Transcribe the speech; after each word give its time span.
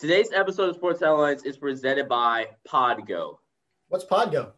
Today's 0.00 0.32
episode 0.32 0.70
of 0.70 0.76
Sports 0.76 1.00
Headlines 1.00 1.42
is 1.42 1.58
presented 1.58 2.08
by 2.08 2.46
Podgo. 2.66 3.36
What's 3.88 4.06
Podgo? 4.06 4.52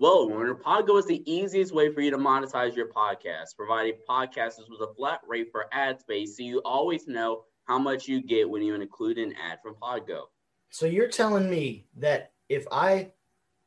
Well, 0.00 0.28
Warner, 0.28 0.56
Podgo 0.56 0.98
is 0.98 1.06
the 1.06 1.22
easiest 1.32 1.72
way 1.72 1.92
for 1.92 2.00
you 2.00 2.10
to 2.10 2.18
monetize 2.18 2.74
your 2.74 2.88
podcast, 2.88 3.54
providing 3.56 3.94
podcasters 4.10 4.68
with 4.68 4.80
a 4.80 4.92
flat 4.96 5.20
rate 5.24 5.50
for 5.52 5.66
ad 5.70 6.00
space 6.00 6.36
so 6.36 6.42
you 6.42 6.58
always 6.64 7.06
know 7.06 7.44
how 7.66 7.78
much 7.78 8.08
you 8.08 8.20
get 8.20 8.50
when 8.50 8.60
you 8.60 8.74
include 8.74 9.18
an 9.18 9.32
ad 9.40 9.60
from 9.62 9.76
Podgo. 9.76 10.22
So 10.70 10.86
you're 10.86 11.06
telling 11.06 11.48
me 11.48 11.86
that 11.98 12.32
if 12.48 12.66
I 12.72 13.12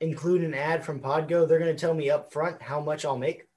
include 0.01 0.41
an 0.41 0.53
ad 0.53 0.83
from 0.83 0.99
Podgo, 0.99 1.47
they're 1.47 1.59
going 1.59 1.73
to 1.73 1.79
tell 1.79 1.93
me 1.93 2.09
up 2.09 2.33
front 2.33 2.61
how 2.61 2.81
much 2.81 3.05
I'll 3.05 3.17
make? 3.17 3.47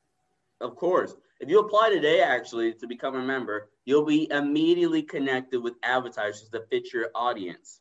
Of 0.60 0.76
course. 0.76 1.16
If 1.40 1.48
you 1.48 1.60
apply 1.60 1.90
today, 1.90 2.20
actually, 2.20 2.72
to 2.74 2.86
become 2.86 3.14
a 3.14 3.22
member, 3.22 3.70
you'll 3.84 4.04
be 4.04 4.28
immediately 4.30 5.02
connected 5.02 5.60
with 5.60 5.74
advertisers 5.84 6.50
that 6.50 6.68
fit 6.68 6.92
your 6.92 7.10
audience. 7.14 7.80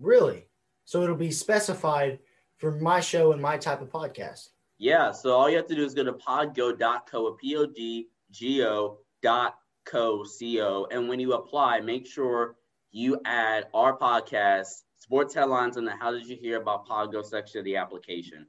Really? 0.00 0.48
So 0.84 1.02
it'll 1.02 1.16
be 1.16 1.30
specified 1.30 2.18
for 2.56 2.72
my 2.72 3.00
show 3.00 3.32
and 3.32 3.42
my 3.42 3.58
type 3.58 3.82
of 3.82 3.90
podcast. 3.90 4.48
Yeah. 4.78 5.12
So 5.12 5.32
all 5.32 5.50
you 5.50 5.56
have 5.56 5.66
to 5.66 5.74
do 5.74 5.84
is 5.84 5.94
go 5.94 6.04
to 6.04 6.12
podgo.co, 6.14 7.32
P-O-D-G-O 7.32 8.98
dot 9.22 9.58
co, 9.84 10.24
C-O. 10.24 10.86
And 10.90 11.08
when 11.08 11.20
you 11.20 11.34
apply, 11.34 11.80
make 11.80 12.06
sure 12.06 12.56
you 12.90 13.20
add 13.24 13.66
our 13.74 13.98
podcast, 13.98 14.82
sports 14.96 15.34
headlines, 15.34 15.76
in 15.76 15.84
the 15.84 15.92
how 15.92 16.10
did 16.10 16.26
you 16.26 16.36
hear 16.36 16.60
about 16.60 16.86
Podgo 16.86 17.24
section 17.24 17.58
of 17.58 17.64
the 17.64 17.76
application. 17.76 18.46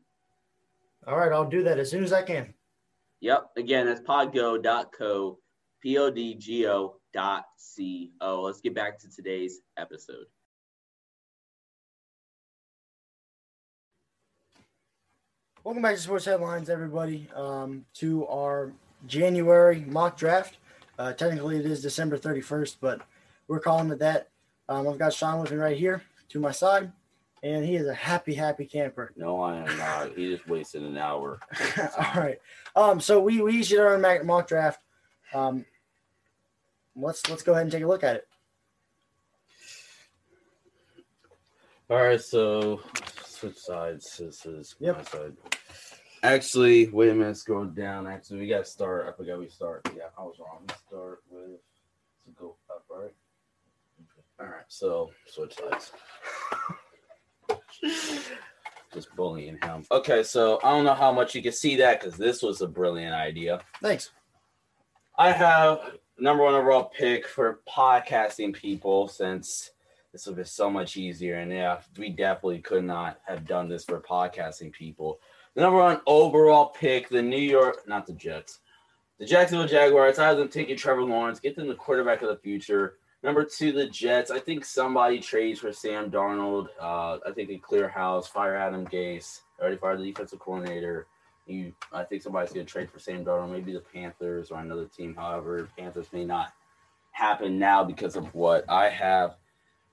All 1.06 1.18
right. 1.18 1.32
I'll 1.32 1.50
do 1.50 1.64
that 1.64 1.80
as 1.80 1.90
soon 1.90 2.04
as 2.04 2.14
I 2.14 2.22
can. 2.22 2.54
Yep. 3.22 3.52
Again, 3.58 3.88
that's 3.88 4.02
podgo.co, 4.02 5.40
P-O-D-G-O 5.82 6.96
dot 7.14 7.46
C-O. 7.58 8.42
Let's 8.42 8.62
get 8.62 8.76
back 8.76 9.00
to 9.00 9.10
today's 9.10 9.62
episode. 9.78 10.26
Welcome 15.64 15.82
back 15.82 15.96
to 15.96 16.02
Sports 16.02 16.26
Headlines, 16.26 16.70
everybody, 16.70 17.28
um, 17.36 17.86
to 17.96 18.26
our 18.28 18.72
January 19.06 19.84
mock 19.88 20.16
draft. 20.16 20.58
Uh, 20.98 21.12
technically, 21.12 21.58
it 21.58 21.66
is 21.66 21.82
December 21.82 22.18
31st, 22.18 22.78
but 22.80 23.02
we're 23.48 23.60
calling 23.60 23.90
it 23.92 24.00
that. 24.00 24.30
Um, 24.70 24.88
I've 24.88 25.00
got 25.00 25.12
Sean 25.12 25.42
with 25.42 25.52
me 25.52 25.58
right 25.58 25.78
here 25.78 26.04
to 26.30 26.40
my 26.40 26.52
side, 26.52 26.92
and 27.44 27.64
he 27.66 27.76
is 27.76 27.88
a 27.88 27.94
happy, 27.94 28.34
happy 28.34 28.66
camper. 28.66 29.14
No, 29.16 29.42
I 29.42 29.58
am 29.58 29.78
not. 29.78 30.16
He 30.16 30.32
just 30.36 30.48
wasted 30.48 30.84
an 30.84 30.98
hour. 30.98 31.40
All 31.98 32.22
right. 32.22 32.40
Um, 32.76 33.00
so 33.00 33.20
we 33.20 33.42
we 33.42 33.64
did 33.64 33.80
our 33.80 33.98
mock 33.98 34.24
mock 34.26 34.48
draft. 34.48 34.82
Um, 35.34 35.66
let's 36.96 37.28
let's 37.30 37.44
go 37.44 37.52
ahead 37.54 37.64
and 37.64 37.72
take 37.72 37.84
a 37.84 37.88
look 37.88 38.04
at 38.04 38.16
it. 38.18 38.28
All 41.90 41.98
right, 42.04 42.20
so 42.20 42.82
switch 43.26 43.58
sides. 43.58 44.18
This 44.18 44.46
is 44.46 44.76
Yep. 44.80 44.98
my 44.98 45.04
side. 45.04 45.38
Actually, 46.24 46.90
wait 46.90 47.10
a 47.10 47.14
minute. 47.16 47.38
Scroll 47.38 47.66
down. 47.66 48.08
Actually, 48.08 48.40
we 48.40 48.48
got 48.48 48.66
to 48.66 48.70
start. 48.70 49.08
I 49.08 49.16
forgot 49.16 49.40
we 49.40 49.48
start. 49.48 49.88
Yeah, 49.96 50.08
I 50.18 50.24
was 50.24 50.36
wrong. 50.40 50.64
We 50.68 50.74
start 50.88 51.22
with 51.30 51.62
to 52.26 52.32
go 52.38 52.56
up. 52.70 52.84
All 52.90 53.04
right. 53.04 53.14
All 54.40 54.48
right. 54.48 54.66
So 54.68 55.12
switch 55.28 55.56
sides. 55.56 55.92
Just 58.94 59.16
bullying 59.16 59.58
him. 59.62 59.84
Okay, 59.92 60.24
so 60.24 60.60
I 60.64 60.72
don't 60.72 60.86
know 60.86 60.94
how 60.94 61.12
much 61.12 61.36
you 61.36 61.44
can 61.44 61.52
see 61.52 61.76
that 61.78 62.00
because 62.00 62.18
this 62.18 62.42
was 62.42 62.62
a 62.62 62.68
brilliant 62.68 63.14
idea. 63.14 63.60
Thanks. 63.82 64.12
I 65.18 65.32
have 65.32 65.98
number 66.18 66.44
one 66.44 66.54
overall 66.54 66.86
pick 66.86 67.28
for 67.28 67.60
podcasting 67.70 68.54
people 68.54 69.08
since 69.08 69.72
this 70.12 70.26
would 70.26 70.38
be 70.38 70.44
so 70.44 70.70
much 70.70 70.98
easier. 70.98 71.36
And 71.36 71.52
yeah, 71.52 71.80
we 71.98 72.10
definitely 72.10 72.60
could 72.60 72.84
not 72.84 73.20
have 73.28 73.46
done 73.46 73.68
this 73.68 73.86
for 73.86 74.00
podcasting 74.00 74.72
people. 74.72 75.20
The 75.54 75.62
number 75.62 75.80
one 75.80 76.02
overall 76.06 76.68
pick, 76.68 77.10
the 77.10 77.22
New 77.22 77.38
York, 77.38 77.88
not 77.88 78.08
the 78.08 78.14
Jets, 78.14 78.60
the 79.20 79.26
Jacksonville 79.26 79.68
Jaguars. 79.68 80.20
I 80.20 80.28
have 80.28 80.38
them 80.38 80.50
taking 80.50 80.78
Trevor 80.78 81.04
Lawrence, 81.04 81.40
get 81.40 81.56
them 81.56 81.68
the 81.68 81.76
quarterback 81.76 82.22
of 82.22 82.30
the 82.30 82.38
future. 82.38 82.98
Number 83.24 83.44
two, 83.44 83.72
the 83.72 83.88
Jets. 83.88 84.30
I 84.30 84.40
think 84.40 84.64
somebody 84.64 85.20
trades 85.20 85.60
for 85.60 85.74
Sam 85.74 86.12
Darnold. 86.12 86.68
Uh, 86.80 87.18
I 87.26 87.32
think 87.34 87.50
they 87.50 87.58
clear 87.58 87.88
house, 87.88 88.28
fire 88.28 88.56
Adam 88.56 88.86
Gase. 88.86 89.42
Already 89.60 89.78
fired 89.78 90.00
the 90.00 90.06
defensive 90.06 90.40
coordinator. 90.40 91.08
You, 91.48 91.74
I 91.92 92.04
think 92.04 92.22
somebody's 92.22 92.54
going 92.54 92.66
to 92.66 92.72
trade 92.72 92.92
for 92.92 93.00
Sam 93.00 93.26
Darnold, 93.26 93.52
maybe 93.52 93.74
the 93.74 93.80
Panthers 93.80 94.52
or 94.52 94.60
another 94.60 94.86
team. 94.86 95.16
However, 95.16 95.68
Panthers 95.78 96.08
may 96.12 96.26
not 96.26 96.54
happen 97.12 97.58
now 97.58 97.84
because 97.84 98.16
of 98.16 98.34
what 98.36 98.66
I 98.70 98.90
have 98.90 99.38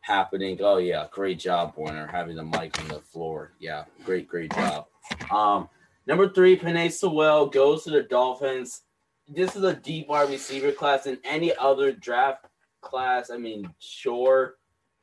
happening. 0.00 0.58
Oh 0.60 0.76
yeah, 0.76 1.06
great 1.10 1.38
job, 1.38 1.72
Warner, 1.76 2.06
having 2.06 2.36
the 2.36 2.44
mic 2.44 2.78
on 2.78 2.88
the 2.88 3.00
floor. 3.00 3.52
Yeah, 3.58 3.84
great, 4.04 4.28
great 4.28 4.52
job. 4.52 4.86
Um, 5.30 5.68
number 6.06 6.28
three, 6.28 6.58
Penei 6.58 6.92
Sewell 6.92 7.46
goes 7.46 7.84
to 7.84 7.90
the 7.90 8.02
Dolphins. 8.02 8.82
This 9.26 9.56
is 9.56 9.62
a 9.62 9.74
deep 9.74 10.08
wide 10.08 10.28
receiver 10.28 10.72
class 10.72 11.06
in 11.06 11.18
any 11.24 11.56
other 11.56 11.92
draft 11.92 12.44
class. 12.84 13.30
I 13.30 13.38
mean, 13.38 13.68
sure, 13.78 14.56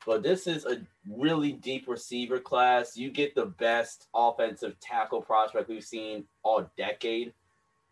but 0.06 0.22
this 0.22 0.46
is 0.46 0.64
a 0.64 0.80
really 1.08 1.52
deep 1.52 1.86
receiver 1.88 2.38
class. 2.38 2.96
You 2.96 3.10
get 3.10 3.34
the 3.34 3.46
best 3.46 4.08
offensive 4.14 4.78
tackle 4.80 5.22
prospect 5.22 5.68
we've 5.68 5.84
seen 5.84 6.24
all 6.42 6.70
decade. 6.76 7.32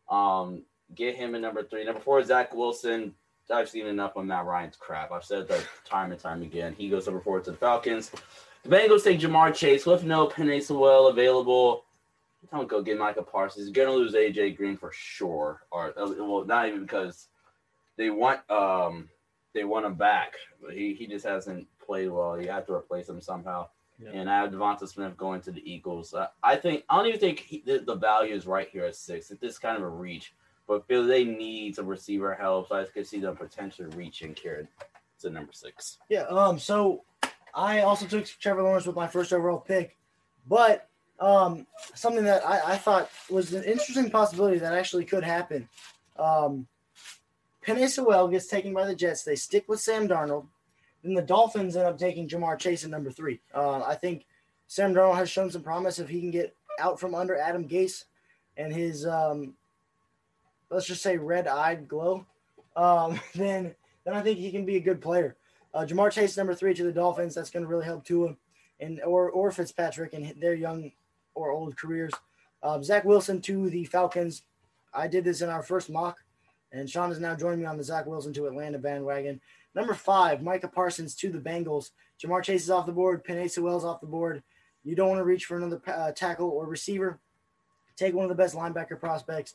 Um, 0.08 0.62
get 0.94 1.14
him 1.14 1.34
in 1.34 1.42
number 1.42 1.62
three. 1.62 1.84
Number 1.84 2.00
four, 2.00 2.22
Zach 2.24 2.54
Wilson. 2.54 3.14
I've 3.52 3.68
seen 3.68 3.86
enough 3.86 4.16
on 4.16 4.28
Matt 4.28 4.44
Ryan's 4.44 4.76
crap. 4.76 5.10
I've 5.10 5.24
said 5.24 5.48
that 5.48 5.66
time 5.84 6.12
and 6.12 6.20
time 6.20 6.42
again. 6.42 6.74
He 6.78 6.88
goes 6.88 7.06
number 7.06 7.20
four 7.20 7.40
to 7.40 7.50
the 7.50 7.56
Falcons. 7.56 8.10
The 8.62 8.68
Bengals 8.68 9.02
take 9.02 9.18
Ja'Marr 9.18 9.54
Chase 9.54 9.86
with 9.86 10.04
no 10.04 10.28
Penei 10.28 11.10
available. 11.10 11.84
Don't 12.50 12.68
go 12.68 12.82
get 12.82 12.98
Micah 12.98 13.22
Parsons. 13.22 13.66
He's 13.66 13.74
gonna 13.74 13.92
lose 13.92 14.14
AJ 14.14 14.56
Green 14.56 14.76
for 14.76 14.92
sure. 14.92 15.62
Or 15.70 15.88
uh, 15.98 16.14
well, 16.18 16.44
not 16.44 16.68
even 16.68 16.82
because 16.82 17.28
they 17.96 18.10
want 18.10 18.48
um 18.50 19.08
they 19.52 19.64
want 19.64 19.86
him 19.86 19.94
back, 19.94 20.34
but 20.62 20.74
he, 20.74 20.94
he 20.94 21.06
just 21.06 21.26
hasn't 21.26 21.66
played 21.84 22.08
well. 22.08 22.40
You 22.40 22.48
have 22.48 22.66
to 22.66 22.74
replace 22.74 23.08
him 23.08 23.20
somehow. 23.20 23.68
Yeah. 24.02 24.10
And 24.14 24.30
I 24.30 24.40
have 24.40 24.50
Devonta 24.50 24.88
Smith 24.88 25.16
going 25.16 25.42
to 25.42 25.50
the 25.50 25.70
Eagles. 25.70 26.14
Uh, 26.14 26.28
I 26.42 26.56
think 26.56 26.84
I 26.88 26.96
don't 26.96 27.06
even 27.06 27.20
think 27.20 27.40
he, 27.40 27.62
the, 27.66 27.80
the 27.80 27.96
value 27.96 28.34
is 28.34 28.46
right 28.46 28.68
here 28.70 28.84
at 28.84 28.96
six. 28.96 29.30
It's 29.30 29.40
just 29.40 29.60
kind 29.60 29.76
of 29.76 29.82
a 29.82 29.88
reach, 29.88 30.32
but 30.66 30.86
feel 30.86 31.04
they 31.04 31.24
need 31.24 31.76
some 31.76 31.86
receiver 31.86 32.34
help. 32.34 32.68
So 32.68 32.76
I 32.76 32.84
could 32.84 33.06
see 33.06 33.20
them 33.20 33.36
potentially 33.36 33.88
reaching 33.94 34.32
Kieran 34.32 34.68
to 35.20 35.30
number 35.30 35.52
six. 35.52 35.98
Yeah. 36.08 36.22
Um. 36.22 36.58
So 36.58 37.04
I 37.54 37.80
also 37.80 38.06
took 38.06 38.24
Trevor 38.24 38.62
Lawrence 38.62 38.86
with 38.86 38.96
my 38.96 39.06
first 39.06 39.32
overall 39.32 39.58
pick, 39.58 39.98
but 40.48 40.88
um, 41.18 41.66
something 41.94 42.24
that 42.24 42.46
I, 42.46 42.72
I 42.72 42.76
thought 42.78 43.10
was 43.28 43.52
an 43.52 43.64
interesting 43.64 44.10
possibility 44.10 44.58
that 44.58 44.72
actually 44.72 45.04
could 45.04 45.24
happen. 45.24 45.68
Um, 46.18 46.66
Penei 47.66 47.88
Sewell 47.88 48.28
gets 48.28 48.46
taken 48.46 48.72
by 48.72 48.86
the 48.86 48.94
Jets. 48.94 49.22
They 49.22 49.36
stick 49.36 49.68
with 49.68 49.80
Sam 49.80 50.08
Darnold. 50.08 50.46
Then 51.02 51.14
the 51.14 51.22
Dolphins 51.22 51.76
end 51.76 51.86
up 51.86 51.98
taking 51.98 52.28
Ja'Marr 52.28 52.58
Chase 52.58 52.84
at 52.84 52.90
number 52.90 53.10
three. 53.10 53.40
Uh, 53.54 53.82
I 53.82 53.94
think 53.94 54.26
Sam 54.66 54.94
Darnold 54.94 55.16
has 55.16 55.30
shown 55.30 55.50
some 55.50 55.62
promise 55.62 55.98
if 55.98 56.08
he 56.08 56.20
can 56.20 56.30
get 56.30 56.54
out 56.78 56.98
from 56.98 57.14
under 57.14 57.36
Adam 57.36 57.68
Gase 57.68 58.04
and 58.56 58.72
his, 58.72 59.06
um, 59.06 59.54
let's 60.70 60.86
just 60.86 61.02
say, 61.02 61.16
red-eyed 61.16 61.88
glow. 61.88 62.26
Um, 62.76 63.20
then, 63.34 63.74
then 64.04 64.14
I 64.14 64.22
think 64.22 64.38
he 64.38 64.50
can 64.50 64.64
be 64.64 64.76
a 64.76 64.80
good 64.80 65.00
player. 65.00 65.36
Uh, 65.72 65.84
Ja'Marr 65.84 66.10
Chase, 66.10 66.36
number 66.36 66.54
three 66.54 66.74
to 66.74 66.84
the 66.84 66.92
Dolphins. 66.92 67.34
That's 67.34 67.50
going 67.50 67.64
to 67.64 67.68
really 67.68 67.84
help 67.84 68.04
Tua 68.04 68.34
and 68.80 69.00
or 69.02 69.30
or 69.30 69.50
Fitzpatrick 69.50 70.14
and 70.14 70.34
their 70.40 70.54
young 70.54 70.90
or 71.34 71.50
old 71.50 71.76
careers. 71.76 72.12
Um, 72.62 72.82
Zach 72.82 73.04
Wilson 73.04 73.40
to 73.42 73.70
the 73.70 73.84
Falcons. 73.84 74.42
I 74.92 75.06
did 75.06 75.24
this 75.24 75.42
in 75.42 75.48
our 75.48 75.62
first 75.62 75.88
mock, 75.88 76.18
and 76.72 76.88
Sean 76.88 77.08
has 77.10 77.20
now 77.20 77.34
joined 77.34 77.60
me 77.60 77.66
on 77.66 77.76
the 77.76 77.84
Zach 77.84 78.06
Wilson 78.06 78.32
to 78.34 78.46
Atlanta 78.46 78.78
bandwagon. 78.78 79.40
Number 79.74 79.94
five, 79.94 80.42
Micah 80.42 80.68
Parsons 80.68 81.14
to 81.16 81.30
the 81.30 81.38
Bengals. 81.38 81.90
Ja'Marr 82.22 82.42
Chase 82.42 82.64
is 82.64 82.70
off 82.70 82.86
the 82.86 82.92
board. 82.92 83.24
Penei 83.24 83.50
Sewell 83.50 83.84
off 83.86 84.00
the 84.00 84.06
board. 84.06 84.42
You 84.84 84.96
don't 84.96 85.08
want 85.08 85.20
to 85.20 85.24
reach 85.24 85.44
for 85.44 85.56
another 85.56 85.80
uh, 85.86 86.12
tackle 86.12 86.48
or 86.48 86.66
receiver. 86.66 87.18
Take 87.96 88.14
one 88.14 88.24
of 88.24 88.30
the 88.30 88.34
best 88.34 88.54
linebacker 88.54 88.98
prospects. 88.98 89.54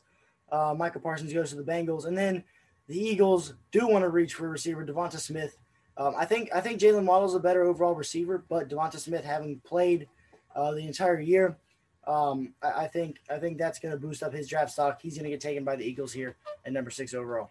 Uh, 0.52 0.76
Micah 0.78 1.00
Parsons 1.00 1.34
goes 1.34 1.50
to 1.50 1.56
the 1.56 1.64
Bengals, 1.64 2.06
and 2.06 2.18
then 2.18 2.44
the 2.88 2.98
Eagles 2.98 3.56
do 3.72 3.88
want 3.88 4.04
to 4.04 4.10
reach 4.10 4.36
for 4.36 4.48
receiver 4.48 4.86
Devonta 4.86 5.20
Smith. 5.20 5.58
Um, 5.98 6.14
I 6.18 6.26
think 6.26 6.50
I 6.54 6.62
think 6.62 6.80
Jaylen 6.80 7.06
Waddle's 7.06 7.36
a 7.36 7.40
better 7.40 7.64
overall 7.64 7.96
receiver, 7.96 8.44
but 8.50 8.70
Devonta 8.70 8.98
Smith 8.98 9.24
having 9.24 9.60
played 9.66 10.08
uh, 10.56 10.72
the 10.72 10.86
entire 10.86 11.20
year, 11.20 11.58
um, 12.08 12.54
I, 12.62 12.84
I 12.84 12.88
think 12.88 13.20
I 13.30 13.38
think 13.38 13.58
that's 13.58 13.80
going 13.80 13.94
to 13.94 14.00
boost 14.00 14.24
up 14.24 14.34
his 14.34 14.48
draft 14.48 14.72
stock. 14.72 15.02
He's 15.02 15.16
going 15.16 15.26
to 15.26 15.30
get 15.30 15.42
taken 15.42 15.64
by 15.64 15.76
the 15.76 15.86
Eagles 15.86 16.14
here 16.14 16.36
at 16.66 16.74
number 16.74 16.90
six 16.90 17.14
overall. 17.14 17.50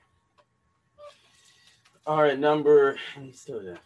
All 2.07 2.23
right, 2.23 2.39
number. 2.39 2.97
He's 3.19 3.41
still 3.41 3.63
there. 3.63 3.79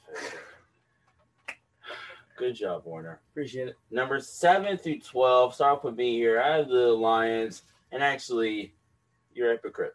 Good 2.37 2.55
job, 2.55 2.83
Warner. 2.85 3.21
Appreciate 3.33 3.69
it. 3.69 3.77
Number 3.91 4.21
seven 4.21 4.77
through 4.79 5.01
twelve. 5.01 5.55
Start 5.55 5.79
off 5.79 5.85
with 5.85 5.97
me 5.97 6.17
here. 6.17 6.41
I 6.41 6.57
have 6.57 6.69
the 6.69 6.89
Lions, 6.89 7.63
and 7.93 8.03
actually, 8.03 8.75
you're 9.35 9.51
a 9.51 9.55
hypocrite 9.55 9.95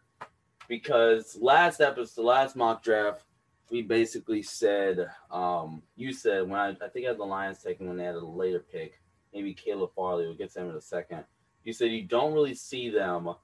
because 0.68 1.36
last 1.40 1.80
episode, 1.80 2.22
last 2.24 2.56
mock 2.56 2.82
draft, 2.82 3.22
we 3.70 3.82
basically 3.82 4.42
said, 4.42 5.06
um, 5.30 5.82
you 5.96 6.12
said 6.12 6.48
when 6.48 6.60
I, 6.60 6.70
I 6.82 6.88
think 6.88 7.06
I 7.06 7.08
had 7.08 7.18
the 7.18 7.24
Lions 7.24 7.62
taking 7.62 7.88
when 7.88 7.96
they 7.96 8.04
had 8.04 8.14
a 8.14 8.24
later 8.24 8.60
pick, 8.60 9.00
maybe 9.34 9.52
Caleb 9.52 9.90
Farley, 9.94 10.26
we'll 10.26 10.36
get 10.36 10.52
to 10.52 10.60
him 10.60 10.70
in 10.70 10.76
a 10.76 10.80
second. 10.80 11.24
You 11.64 11.72
said 11.72 11.90
you 11.90 12.02
don't 12.02 12.32
really 12.32 12.54
see 12.54 12.90
them 12.90 13.34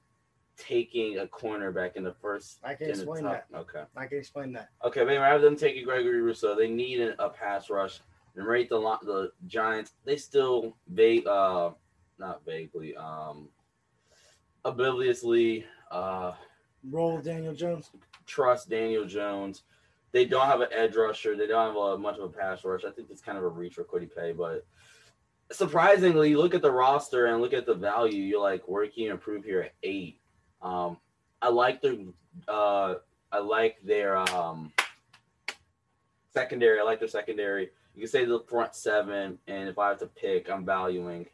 taking 0.57 1.19
a 1.19 1.27
cornerback 1.27 1.97
in 1.97 2.05
the 2.05 2.13
first. 2.13 2.59
I 2.63 2.75
can 2.75 2.87
in 2.87 2.93
explain 2.93 3.25
that. 3.25 3.47
Okay. 3.55 3.83
I 3.97 4.07
can 4.07 4.19
explain 4.19 4.53
that. 4.53 4.69
Okay, 4.85 5.05
maybe 5.05 5.19
rather 5.19 5.43
than 5.43 5.57
taking 5.57 5.85
Gregory 5.85 6.21
Rousseau, 6.21 6.55
they 6.55 6.69
need 6.69 7.01
a, 7.01 7.29
pass 7.31 7.71
rush 7.71 8.01
and 8.37 8.47
rate 8.47 8.69
the 8.69 8.79
the 9.03 9.33
Giants. 9.47 9.93
They 10.05 10.17
still 10.17 10.77
vague, 10.89 11.27
uh, 11.27 11.71
not 12.19 12.45
vaguely, 12.45 12.95
um, 12.95 13.49
obliviously, 14.65 15.65
uh, 15.91 16.33
Roll 16.89 17.21
Daniel 17.21 17.55
Jones. 17.55 17.91
trust 18.27 18.69
Daniel 18.71 19.05
Jones. 19.05 19.65
They 20.13 20.25
don't 20.25 20.47
have 20.47 20.61
an 20.61 20.69
edge 20.73 20.97
rusher. 20.97 21.37
They 21.37 21.47
don't 21.47 21.69
have 21.69 21.77
a, 21.77 21.99
much 21.99 22.17
of 22.19 22.25
a 22.25 22.29
pass 22.29 22.65
rush. 22.65 22.85
I 22.85 22.91
think 22.91 23.09
it's 23.11 23.23
kind 23.23 23.39
of 23.39 23.45
a 23.45 23.49
reach 23.49 23.75
for 23.75 23.85
Kwity 23.85 24.09
Paye, 24.15 24.33
but 24.33 24.67
surprisingly, 25.53 26.35
look 26.35 26.55
at 26.55 26.63
the 26.63 26.71
roster 26.71 27.27
and 27.27 27.41
look 27.41 27.53
at 27.53 27.67
the 27.67 27.75
value. 27.75 28.23
You're 28.23 28.41
like, 28.41 28.63
where 28.67 28.87
can 28.87 29.05
you 29.05 29.11
improve 29.11 29.45
here 29.45 29.63
at 29.63 29.73
eight? 29.83 30.21
Um, 30.63 30.99
I 31.43 31.49
like 31.49 31.81
their, 31.81 31.97
uh, 32.49 32.95
I 33.33 33.39
like 33.39 33.79
their 33.85 34.17
um, 34.17 34.73
secondary. 36.33 36.81
I 36.81 36.83
like 36.83 36.99
their 36.99 37.09
secondary. 37.09 37.71
You 37.95 38.03
can 38.03 38.09
say 38.09 38.25
the 38.25 38.41
front 38.49 38.75
seven, 38.75 39.39
and 39.47 39.69
if 39.69 39.79
I 39.79 39.89
have 39.89 39.99
to 39.99 40.07
pick, 40.07 40.51
I'm 40.51 40.65
valuing 40.65 41.27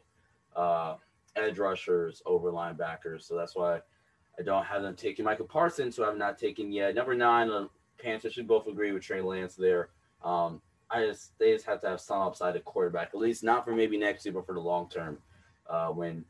uh, 0.55 0.95
edge 1.35 1.59
rushers 1.59 2.21
over 2.25 2.51
linebackers. 2.51 3.23
So 3.23 3.35
that's 3.35 3.55
why 3.55 3.79
I 4.39 4.43
don't 4.43 4.65
have 4.65 4.81
them 4.81 4.95
taking 4.95 5.25
Michael 5.25 5.45
Parsons, 5.45 5.95
who 5.95 6.03
I've 6.03 6.17
not 6.17 6.37
taken 6.37 6.71
yet. 6.71 6.95
Number 6.95 7.13
nine, 7.13 7.47
the 7.47 7.69
Panthers 8.01 8.33
should 8.33 8.47
both 8.47 8.67
agree 8.67 8.91
with 8.91 9.03
Trey 9.03 9.21
Lance 9.21 9.55
there. 9.55 9.89
Um, 10.23 10.61
I 10.89 11.05
just 11.05 11.37
they 11.37 11.53
just 11.53 11.65
have 11.65 11.81
to 11.81 11.89
have 11.89 11.99
some 12.01 12.21
upside 12.21 12.55
at 12.55 12.63
quarterback, 12.65 13.09
at 13.13 13.19
least 13.19 13.43
not 13.43 13.65
for 13.65 13.71
maybe 13.73 13.97
next 13.97 14.25
year, 14.25 14.33
but 14.33 14.45
for 14.45 14.53
the 14.53 14.59
long 14.61 14.89
term, 14.89 15.17
uh, 15.69 15.89
when 15.89 16.23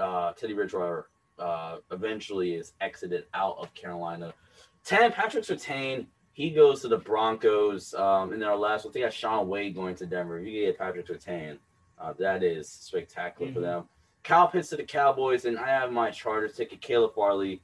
uh, 0.00 0.32
Teddy 0.32 0.54
Bridgewater 0.54 1.08
uh, 1.38 1.76
eventually 1.90 2.54
is 2.54 2.72
exited 2.80 3.26
out 3.34 3.56
of 3.58 3.72
Carolina. 3.74 4.32
Ten, 4.84 5.12
Patrick 5.12 5.44
Surtain, 5.44 6.06
he 6.32 6.50
goes 6.50 6.80
to 6.82 6.88
the 6.88 6.96
Broncos. 6.98 7.94
Um, 7.94 8.32
in 8.32 8.42
our 8.42 8.56
last, 8.56 8.86
I 8.86 8.90
think 8.90 9.04
got 9.04 9.12
Shaun 9.12 9.48
Wade 9.48 9.74
going 9.74 9.94
to 9.96 10.06
Denver. 10.06 10.38
If 10.38 10.46
you 10.46 10.64
get 10.66 10.78
Patrick 10.78 11.06
Surtain, 11.06 11.58
uh, 11.98 12.12
that 12.18 12.42
is 12.42 12.68
spectacular 12.68 13.52
for 13.52 13.58
Mhm. 13.60 13.62
them. 13.62 13.88
Kyle 14.24 14.48
Pitts 14.48 14.70
to 14.70 14.76
the 14.76 14.84
Cowboys, 14.84 15.44
and 15.44 15.58
I 15.58 15.68
have 15.68 15.92
my 15.92 16.10
Chargers 16.10 16.56
taking 16.56 16.78
Caleb 16.78 17.14
Farley. 17.14 17.62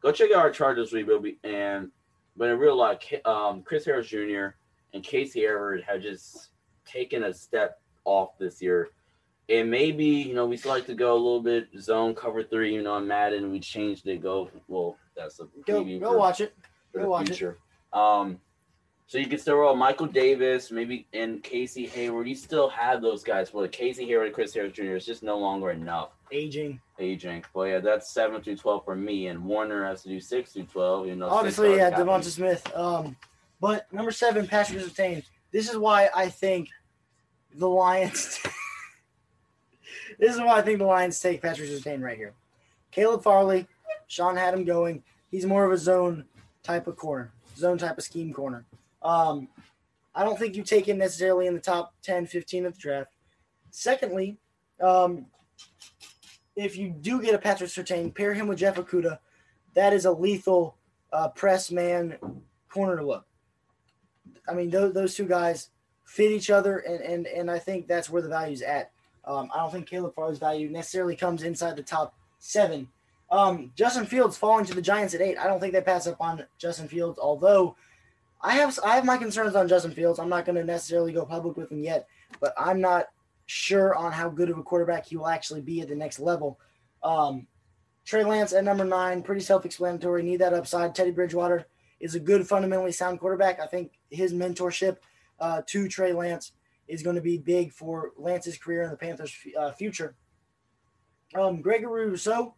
Go 0.00 0.12
check 0.12 0.30
out 0.30 0.38
our 0.38 0.50
Chargers 0.50 0.92
rebuild, 0.92 1.26
and 1.44 1.90
but 2.36 2.50
in 2.50 2.58
real 2.58 2.76
life, 2.76 2.98
um, 3.24 3.62
Chris 3.62 3.86
Harris 3.86 4.06
Jr. 4.08 4.48
and 4.96 5.04
Casey 5.04 5.46
Everett 5.46 5.84
have 5.84 6.02
just 6.02 6.48
taken 6.84 7.22
a 7.24 7.32
step 7.34 7.80
off 8.04 8.36
this 8.38 8.60
year. 8.60 8.88
And 9.48 9.70
maybe 9.70 10.04
you 10.04 10.34
know 10.34 10.46
we 10.46 10.56
still 10.56 10.72
like 10.72 10.86
to 10.86 10.94
go 10.94 11.12
a 11.12 11.20
little 11.20 11.40
bit 11.42 11.68
zone 11.78 12.14
cover 12.14 12.42
three. 12.42 12.74
You 12.74 12.82
know, 12.82 12.94
on 12.94 13.06
Madden 13.06 13.52
we 13.52 13.60
changed 13.60 14.08
it. 14.08 14.20
Go 14.22 14.50
well, 14.66 14.96
that's 15.16 15.38
a 15.38 15.44
Go 15.66 15.84
preview 15.84 16.00
go 16.00 16.10
for- 16.12 16.18
watch 16.18 16.40
it. 16.40 16.54
Go 16.92 17.08
watch 17.10 17.30
it. 17.40 17.56
Um, 17.92 18.40
so 19.06 19.18
you 19.18 19.26
can 19.28 19.38
still 19.38 19.54
roll 19.56 19.76
Michael 19.76 20.06
Davis, 20.08 20.72
maybe 20.72 21.06
and 21.12 21.40
Casey 21.44 21.86
Hayward. 21.86 22.26
You 22.26 22.34
still 22.34 22.68
have 22.70 23.00
those 23.02 23.22
guys, 23.22 23.50
but 23.50 23.70
Casey 23.70 24.04
Hayward 24.06 24.26
and 24.26 24.34
Chris 24.34 24.52
Harris 24.52 24.72
Jr. 24.72 24.96
is 24.96 25.06
just 25.06 25.22
no 25.22 25.38
longer 25.38 25.70
enough 25.70 26.10
Aging. 26.32 26.80
aging. 26.98 27.44
But 27.54 27.62
yeah, 27.68 27.78
that's 27.78 28.10
seven 28.10 28.42
through 28.42 28.56
twelve 28.56 28.84
for 28.84 28.96
me, 28.96 29.28
and 29.28 29.44
Warner 29.44 29.84
has 29.86 30.02
to 30.02 30.08
do 30.08 30.18
six 30.20 30.54
through 30.54 30.64
twelve. 30.64 31.06
You 31.06 31.14
know, 31.14 31.28
Obviously, 31.28 31.76
yeah, 31.76 31.92
Devonta. 31.92 32.24
Smith. 32.24 32.66
Um, 32.74 33.16
but 33.60 33.92
number 33.92 34.10
seven, 34.10 34.46
Patrick 34.46 34.80
Surtain. 34.80 35.24
This 35.52 35.70
is 35.70 35.76
why 35.76 36.10
I 36.14 36.28
think 36.28 36.68
the 37.54 37.68
Lions. 37.68 38.40
this 40.18 40.34
is 40.34 40.40
why 40.40 40.58
I 40.58 40.62
think 40.62 40.78
the 40.78 40.84
Lions 40.84 41.18
take 41.20 41.42
Patrick 41.42 41.70
Surtain 41.70 42.02
right 42.02 42.16
here. 42.16 42.34
Caleb 42.90 43.22
Farley, 43.22 43.66
Sean 44.06 44.36
had 44.36 44.54
him 44.54 44.64
going. 44.64 45.02
He's 45.30 45.46
more 45.46 45.64
of 45.64 45.72
a 45.72 45.78
zone 45.78 46.24
type 46.62 46.86
of 46.86 46.96
corner, 46.96 47.32
zone 47.56 47.78
type 47.78 47.98
of 47.98 48.04
scheme 48.04 48.32
corner. 48.32 48.64
Um, 49.02 49.48
I 50.14 50.24
don't 50.24 50.38
think 50.38 50.56
you 50.56 50.62
take 50.62 50.88
him 50.88 50.98
necessarily 50.98 51.46
in 51.46 51.54
the 51.54 51.60
top 51.60 51.94
10, 52.02 52.26
15 52.26 52.66
of 52.66 52.74
the 52.74 52.80
draft. 52.80 53.12
Secondly, 53.70 54.38
um, 54.80 55.26
if 56.56 56.76
you 56.76 56.88
do 56.88 57.20
get 57.20 57.34
a 57.34 57.38
Patrick 57.38 57.70
Surtain, 57.70 58.14
pair 58.14 58.32
him 58.32 58.48
with 58.48 58.58
Jeff 58.58 58.76
Okudah. 58.76 59.18
That 59.74 59.92
is 59.92 60.06
a 60.06 60.10
lethal 60.10 60.76
uh, 61.12 61.28
press 61.28 61.70
man 61.70 62.18
corner 62.70 62.96
to 62.96 63.06
look. 63.06 63.26
I 64.48 64.54
mean, 64.54 64.70
those, 64.70 64.92
those 64.92 65.14
two 65.14 65.26
guys 65.26 65.70
fit 66.04 66.30
each 66.30 66.50
other, 66.50 66.78
and, 66.78 67.00
and, 67.00 67.26
and 67.26 67.50
I 67.50 67.58
think 67.58 67.88
that's 67.88 68.08
where 68.08 68.22
the 68.22 68.28
value's 68.28 68.62
at. 68.62 68.90
Um, 69.24 69.50
I 69.52 69.58
don't 69.58 69.72
think 69.72 69.88
Caleb 69.88 70.14
Farley's 70.14 70.38
value 70.38 70.70
necessarily 70.70 71.16
comes 71.16 71.42
inside 71.42 71.76
the 71.76 71.82
top 71.82 72.14
seven. 72.38 72.88
Um, 73.30 73.72
Justin 73.74 74.06
Fields 74.06 74.36
falling 74.38 74.64
to 74.66 74.74
the 74.74 74.82
Giants 74.82 75.14
at 75.14 75.20
eight. 75.20 75.36
I 75.36 75.48
don't 75.48 75.58
think 75.58 75.72
they 75.72 75.80
pass 75.80 76.06
up 76.06 76.20
on 76.20 76.44
Justin 76.58 76.86
Fields, 76.86 77.18
although 77.18 77.76
I 78.40 78.54
have 78.54 78.78
I 78.84 78.94
have 78.94 79.04
my 79.04 79.16
concerns 79.16 79.56
on 79.56 79.66
Justin 79.66 79.90
Fields. 79.90 80.20
I'm 80.20 80.28
not 80.28 80.44
going 80.44 80.56
to 80.56 80.64
necessarily 80.64 81.12
go 81.12 81.24
public 81.24 81.56
with 81.56 81.72
him 81.72 81.82
yet, 81.82 82.06
but 82.40 82.54
I'm 82.56 82.80
not 82.80 83.06
sure 83.46 83.96
on 83.96 84.12
how 84.12 84.28
good 84.28 84.50
of 84.50 84.58
a 84.58 84.62
quarterback 84.62 85.06
he 85.06 85.16
will 85.16 85.26
actually 85.26 85.60
be 85.60 85.80
at 85.80 85.88
the 85.88 85.96
next 85.96 86.20
level. 86.20 86.60
Um, 87.02 87.48
Trey 88.04 88.22
Lance 88.22 88.52
at 88.52 88.62
number 88.62 88.84
nine, 88.84 89.22
pretty 89.22 89.40
self-explanatory. 89.40 90.22
Need 90.22 90.36
that 90.36 90.54
upside. 90.54 90.94
Teddy 90.94 91.10
Bridgewater 91.10 91.66
is 92.00 92.14
a 92.14 92.20
good, 92.20 92.46
fundamentally 92.46 92.92
sound 92.92 93.20
quarterback. 93.20 93.60
I 93.60 93.66
think 93.66 93.92
his 94.10 94.32
mentorship 94.32 94.98
uh, 95.40 95.62
to 95.66 95.88
Trey 95.88 96.12
Lance 96.12 96.52
is 96.88 97.02
going 97.02 97.16
to 97.16 97.22
be 97.22 97.38
big 97.38 97.72
for 97.72 98.12
Lance's 98.16 98.58
career 98.58 98.82
and 98.82 98.92
the 98.92 98.96
Panthers' 98.96 99.34
uh, 99.58 99.72
future. 99.72 100.14
Um, 101.34 101.60
Gregory 101.60 102.08
Rousseau 102.08 102.54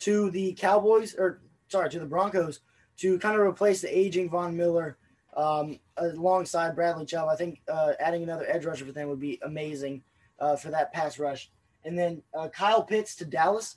to 0.00 0.30
the 0.30 0.52
Cowboys, 0.54 1.14
or 1.14 1.40
sorry, 1.68 1.90
to 1.90 1.98
the 1.98 2.06
Broncos, 2.06 2.60
to 2.98 3.18
kind 3.18 3.34
of 3.34 3.40
replace 3.46 3.80
the 3.80 3.96
aging 3.96 4.30
Von 4.30 4.56
Miller 4.56 4.98
um, 5.36 5.78
alongside 5.96 6.74
Bradley 6.74 7.06
Chubb. 7.06 7.28
I 7.28 7.36
think 7.36 7.60
uh, 7.68 7.92
adding 7.98 8.22
another 8.22 8.46
edge 8.48 8.64
rusher 8.64 8.84
for 8.84 8.92
them 8.92 9.08
would 9.08 9.20
be 9.20 9.40
amazing 9.42 10.02
uh, 10.38 10.56
for 10.56 10.70
that 10.70 10.92
pass 10.92 11.18
rush. 11.18 11.50
And 11.84 11.98
then 11.98 12.22
uh, 12.34 12.48
Kyle 12.48 12.82
Pitts 12.82 13.16
to 13.16 13.24
Dallas. 13.24 13.76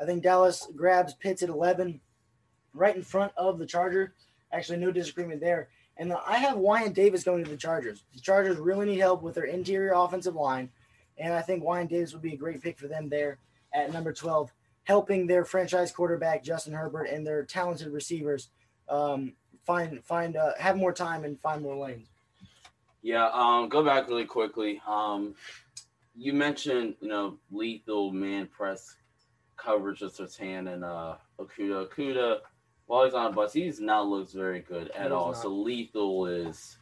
I 0.00 0.04
think 0.04 0.22
Dallas 0.22 0.66
grabs 0.74 1.14
Pitts 1.14 1.42
at 1.42 1.48
11, 1.48 2.00
right 2.72 2.96
in 2.96 3.02
front 3.02 3.32
of 3.36 3.58
the 3.58 3.66
Charger. 3.66 4.14
Actually, 4.54 4.78
no 4.78 4.92
disagreement 4.92 5.40
there. 5.40 5.68
And 5.96 6.12
I 6.26 6.38
have 6.38 6.56
Wyatt 6.56 6.94
Davis 6.94 7.24
going 7.24 7.44
to 7.44 7.50
the 7.50 7.56
Chargers. 7.56 8.04
The 8.14 8.20
Chargers 8.20 8.56
really 8.56 8.86
need 8.86 8.98
help 8.98 9.22
with 9.22 9.34
their 9.34 9.44
interior 9.44 9.92
offensive 9.94 10.34
line, 10.34 10.70
and 11.18 11.32
I 11.32 11.40
think 11.40 11.62
Wyatt 11.62 11.88
Davis 11.88 12.12
would 12.12 12.22
be 12.22 12.34
a 12.34 12.36
great 12.36 12.62
pick 12.62 12.78
for 12.78 12.88
them 12.88 13.08
there 13.08 13.38
at 13.72 13.92
number 13.92 14.12
12, 14.12 14.52
helping 14.84 15.26
their 15.26 15.44
franchise 15.44 15.92
quarterback 15.92 16.42
Justin 16.42 16.72
Herbert 16.72 17.04
and 17.04 17.26
their 17.26 17.44
talented 17.44 17.88
receivers 17.88 18.48
um, 18.88 19.32
find 19.64 20.04
find 20.04 20.36
uh, 20.36 20.52
have 20.58 20.76
more 20.76 20.92
time 20.92 21.24
and 21.24 21.40
find 21.40 21.62
more 21.62 21.76
lanes. 21.76 22.08
Yeah, 23.02 23.28
um, 23.32 23.68
go 23.68 23.84
back 23.84 24.08
really 24.08 24.24
quickly. 24.24 24.80
Um, 24.86 25.34
you 26.16 26.32
mentioned, 26.32 26.94
you 27.00 27.08
know, 27.08 27.38
lethal 27.50 28.12
man 28.12 28.46
press 28.46 28.96
coverage 29.56 30.02
of 30.02 30.12
Surtain 30.12 30.72
and 30.72 30.84
uh, 30.84 31.16
Okudah. 31.38 31.88
Okudah, 31.88 32.38
while 32.86 33.04
he's 33.04 33.14
on 33.14 33.26
a 33.26 33.32
bus, 33.32 33.52
he's 33.52 33.80
not 33.80 34.06
looks 34.06 34.32
very 34.32 34.60
good 34.60 34.90
at 34.90 35.12
all. 35.12 35.32
not. 35.32 35.42
So 35.42 35.48
lethal 35.48 36.26
is. 36.26 36.78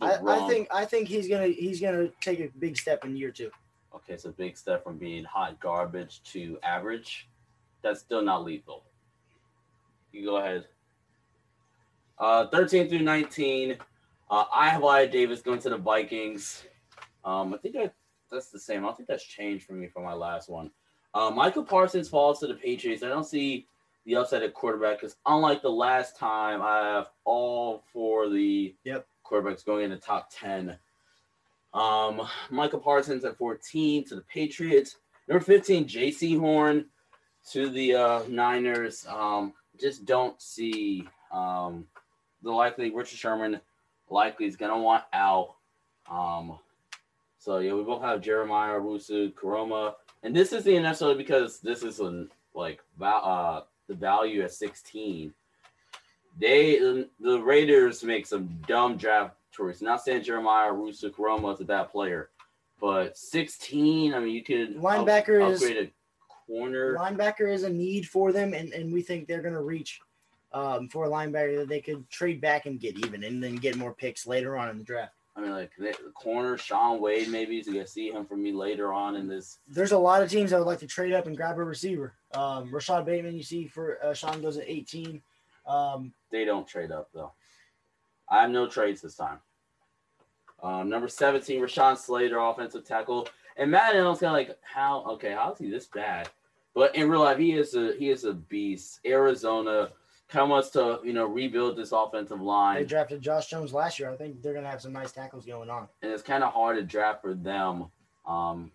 I, 0.00 0.18
I 0.26 0.48
think 0.48 0.68
I 0.72 0.84
think 0.84 1.08
he's 1.08 1.28
gonna 1.28 1.48
he's 1.48 1.80
gonna 1.80 2.08
take 2.20 2.40
a 2.40 2.48
big 2.58 2.76
step 2.76 3.04
in 3.04 3.16
year 3.16 3.30
two. 3.30 3.50
Okay, 3.94 4.14
it's 4.14 4.24
a 4.24 4.30
big 4.30 4.56
step 4.56 4.84
from 4.84 4.98
being 4.98 5.24
hot 5.24 5.58
garbage 5.60 6.22
to 6.32 6.58
average. 6.62 7.28
That's 7.82 8.00
still 8.00 8.22
not 8.22 8.44
lethal. 8.44 8.84
You 10.12 10.24
go 10.24 10.36
ahead. 10.36 10.66
Uh, 12.18 12.46
13 12.48 12.88
through 12.88 13.00
19. 13.00 13.78
Uh, 14.30 14.44
I 14.52 14.68
have 14.68 14.82
Wyatt 14.82 15.10
Davis 15.10 15.40
going 15.40 15.58
to 15.60 15.70
the 15.70 15.76
Vikings. 15.76 16.64
Um, 17.24 17.54
I 17.54 17.56
think 17.56 17.76
I, 17.76 17.90
that's 18.30 18.50
the 18.50 18.60
same. 18.60 18.84
I 18.84 18.88
don't 18.88 18.96
think 18.96 19.08
that's 19.08 19.24
changed 19.24 19.66
for 19.66 19.72
me 19.72 19.88
from 19.88 20.04
my 20.04 20.12
last 20.12 20.48
one. 20.48 20.70
Uh, 21.14 21.30
Michael 21.30 21.64
Parsons 21.64 22.08
falls 22.08 22.38
to 22.40 22.46
the 22.46 22.54
Patriots. 22.54 23.02
I 23.02 23.08
don't 23.08 23.24
see 23.24 23.66
the 24.04 24.16
upside 24.16 24.42
at 24.42 24.54
quarterback 24.54 25.00
because 25.00 25.16
unlike 25.26 25.62
the 25.62 25.70
last 25.70 26.16
time, 26.16 26.62
I 26.62 26.78
have 26.94 27.08
all 27.24 27.84
four 27.92 28.24
of 28.24 28.32
the 28.32 28.74
Yep. 28.84 29.06
quarterbacks 29.24 29.64
going 29.64 29.84
in 29.84 29.90
the 29.90 29.96
top 29.96 30.30
10. 30.32 30.78
Um, 31.72 32.26
Michael 32.50 32.80
Parsons 32.80 33.24
at 33.24 33.36
14 33.36 34.04
to 34.06 34.16
the 34.16 34.22
Patriots. 34.22 34.96
Number 35.28 35.44
15, 35.44 35.86
Jaycee 35.86 36.38
Horn 36.38 36.86
to 37.52 37.68
the 37.68 37.94
uh, 37.94 38.22
Niners. 38.28 39.06
Um, 39.08 39.52
just 39.80 40.04
don't 40.04 40.40
see 40.42 41.06
um, 41.32 41.86
the 42.42 42.50
likely 42.50 42.90
Richard 42.90 43.18
Sherman 43.18 43.60
likely 44.08 44.46
is 44.46 44.56
going 44.56 44.72
to 44.72 44.78
want 44.78 45.04
out. 45.12 45.54
Um, 46.10 46.58
so, 47.38 47.58
yeah, 47.58 47.72
we 47.72 47.82
both 47.82 48.02
have 48.02 48.20
Jeremiah, 48.20 48.80
Wusu, 48.80 49.32
Karoma. 49.32 49.94
And 50.22 50.34
this 50.34 50.52
is 50.52 50.64
the 50.64 50.78
necessarily 50.78 51.16
because 51.16 51.60
this 51.60 51.82
is 51.82 52.00
an, 52.00 52.28
like 52.54 52.80
uh, 53.00 53.62
the 53.90 53.96
value 53.96 54.42
at 54.42 54.52
16. 54.52 55.34
they 56.38 56.78
the 57.18 57.40
Raiders 57.42 58.04
make 58.04 58.24
some 58.24 58.48
dumb 58.68 58.96
draft 58.96 59.34
choices. 59.50 59.82
Not 59.82 60.00
saying 60.00 60.22
Jeremiah 60.22 60.70
Owusu-Koramoah 60.70 61.54
is 61.54 61.60
a 61.60 61.64
bad 61.64 61.90
player, 61.90 62.30
but 62.80 63.18
16. 63.18 64.14
I 64.14 64.20
mean, 64.20 64.32
you 64.32 64.44
could 64.44 64.76
linebacker 64.76 65.42
up, 65.42 65.54
upgrade 65.54 65.76
is 65.76 65.88
a 65.88 65.90
corner. 66.46 66.96
Linebacker 66.96 67.52
is 67.52 67.64
a 67.64 67.68
need 67.68 68.08
for 68.08 68.30
them, 68.32 68.54
and, 68.54 68.72
and 68.72 68.92
we 68.92 69.02
think 69.02 69.26
they're 69.26 69.42
going 69.42 69.54
to 69.54 69.60
reach 69.60 70.00
um, 70.52 70.88
for 70.88 71.06
a 71.06 71.08
linebacker 71.08 71.58
that 71.58 71.68
they 71.68 71.80
could 71.80 72.08
trade 72.08 72.40
back 72.40 72.66
and 72.66 72.78
get 72.78 72.96
even, 73.04 73.24
and 73.24 73.42
then 73.42 73.56
get 73.56 73.76
more 73.76 73.92
picks 73.92 74.24
later 74.24 74.56
on 74.56 74.68
in 74.68 74.78
the 74.78 74.84
draft. 74.84 75.14
I 75.40 75.42
mean, 75.42 75.52
like 75.52 75.72
the 75.78 75.94
corner, 76.12 76.58
Shaun 76.58 77.00
Wade, 77.00 77.28
maybe 77.28 77.62
to 77.62 77.72
get 77.72 77.88
see 77.88 78.10
him 78.10 78.26
for 78.26 78.36
me 78.36 78.52
later 78.52 78.92
on 78.92 79.16
in 79.16 79.26
this. 79.26 79.58
There's 79.66 79.92
a 79.92 79.98
lot 79.98 80.22
of 80.22 80.30
teams 80.30 80.50
that 80.50 80.58
would 80.58 80.66
like 80.66 80.80
to 80.80 80.86
trade 80.86 81.14
up 81.14 81.26
and 81.26 81.36
grab 81.36 81.56
a 81.56 81.64
receiver. 81.64 82.12
Um, 82.34 82.70
Rashod 82.70 83.06
Bateman, 83.06 83.34
you 83.34 83.42
see 83.42 83.66
for 83.66 84.04
uh, 84.04 84.12
Sean 84.12 84.42
goes 84.42 84.58
at 84.58 84.68
18. 84.68 85.22
Um, 85.66 86.12
they 86.30 86.44
don't 86.44 86.68
trade 86.68 86.90
up 86.90 87.08
though. 87.14 87.32
I 88.28 88.42
have 88.42 88.50
no 88.50 88.68
trades 88.68 89.00
this 89.00 89.16
time. 89.16 89.38
Um, 90.62 90.90
number 90.90 91.08
17, 91.08 91.62
Rashawn 91.62 91.96
Slater, 91.96 92.38
offensive 92.38 92.84
tackle. 92.84 93.26
And 93.56 93.70
Matt 93.70 93.96
Allen's 93.96 94.20
kind 94.20 94.38
of 94.38 94.48
like, 94.48 94.58
how? 94.62 95.04
Okay, 95.12 95.32
how 95.32 95.52
is 95.52 95.58
he 95.58 95.70
this 95.70 95.86
bad? 95.86 96.28
But 96.74 96.94
in 96.94 97.08
real 97.08 97.20
life, 97.20 97.38
he 97.38 97.52
is 97.52 97.74
a 97.74 97.94
he 97.98 98.10
is 98.10 98.24
a 98.24 98.34
beast. 98.34 99.00
Arizona 99.06 99.88
kind 100.30 100.44
of 100.44 100.48
wants 100.48 100.70
to 100.70 101.00
you 101.04 101.12
know 101.12 101.26
rebuild 101.26 101.76
this 101.76 101.92
offensive 101.92 102.40
line. 102.40 102.76
They 102.76 102.84
drafted 102.84 103.20
Josh 103.20 103.48
Jones 103.48 103.72
last 103.72 103.98
year. 103.98 104.10
I 104.10 104.16
think 104.16 104.42
they're 104.42 104.54
gonna 104.54 104.70
have 104.70 104.82
some 104.82 104.92
nice 104.92 105.12
tackles 105.12 105.44
going 105.44 105.70
on. 105.70 105.88
And 106.02 106.12
it's 106.12 106.22
kind 106.22 106.44
of 106.44 106.52
hard 106.52 106.76
to 106.76 106.82
draft 106.82 107.22
for 107.22 107.34
them. 107.34 107.86
Um, 108.26 108.70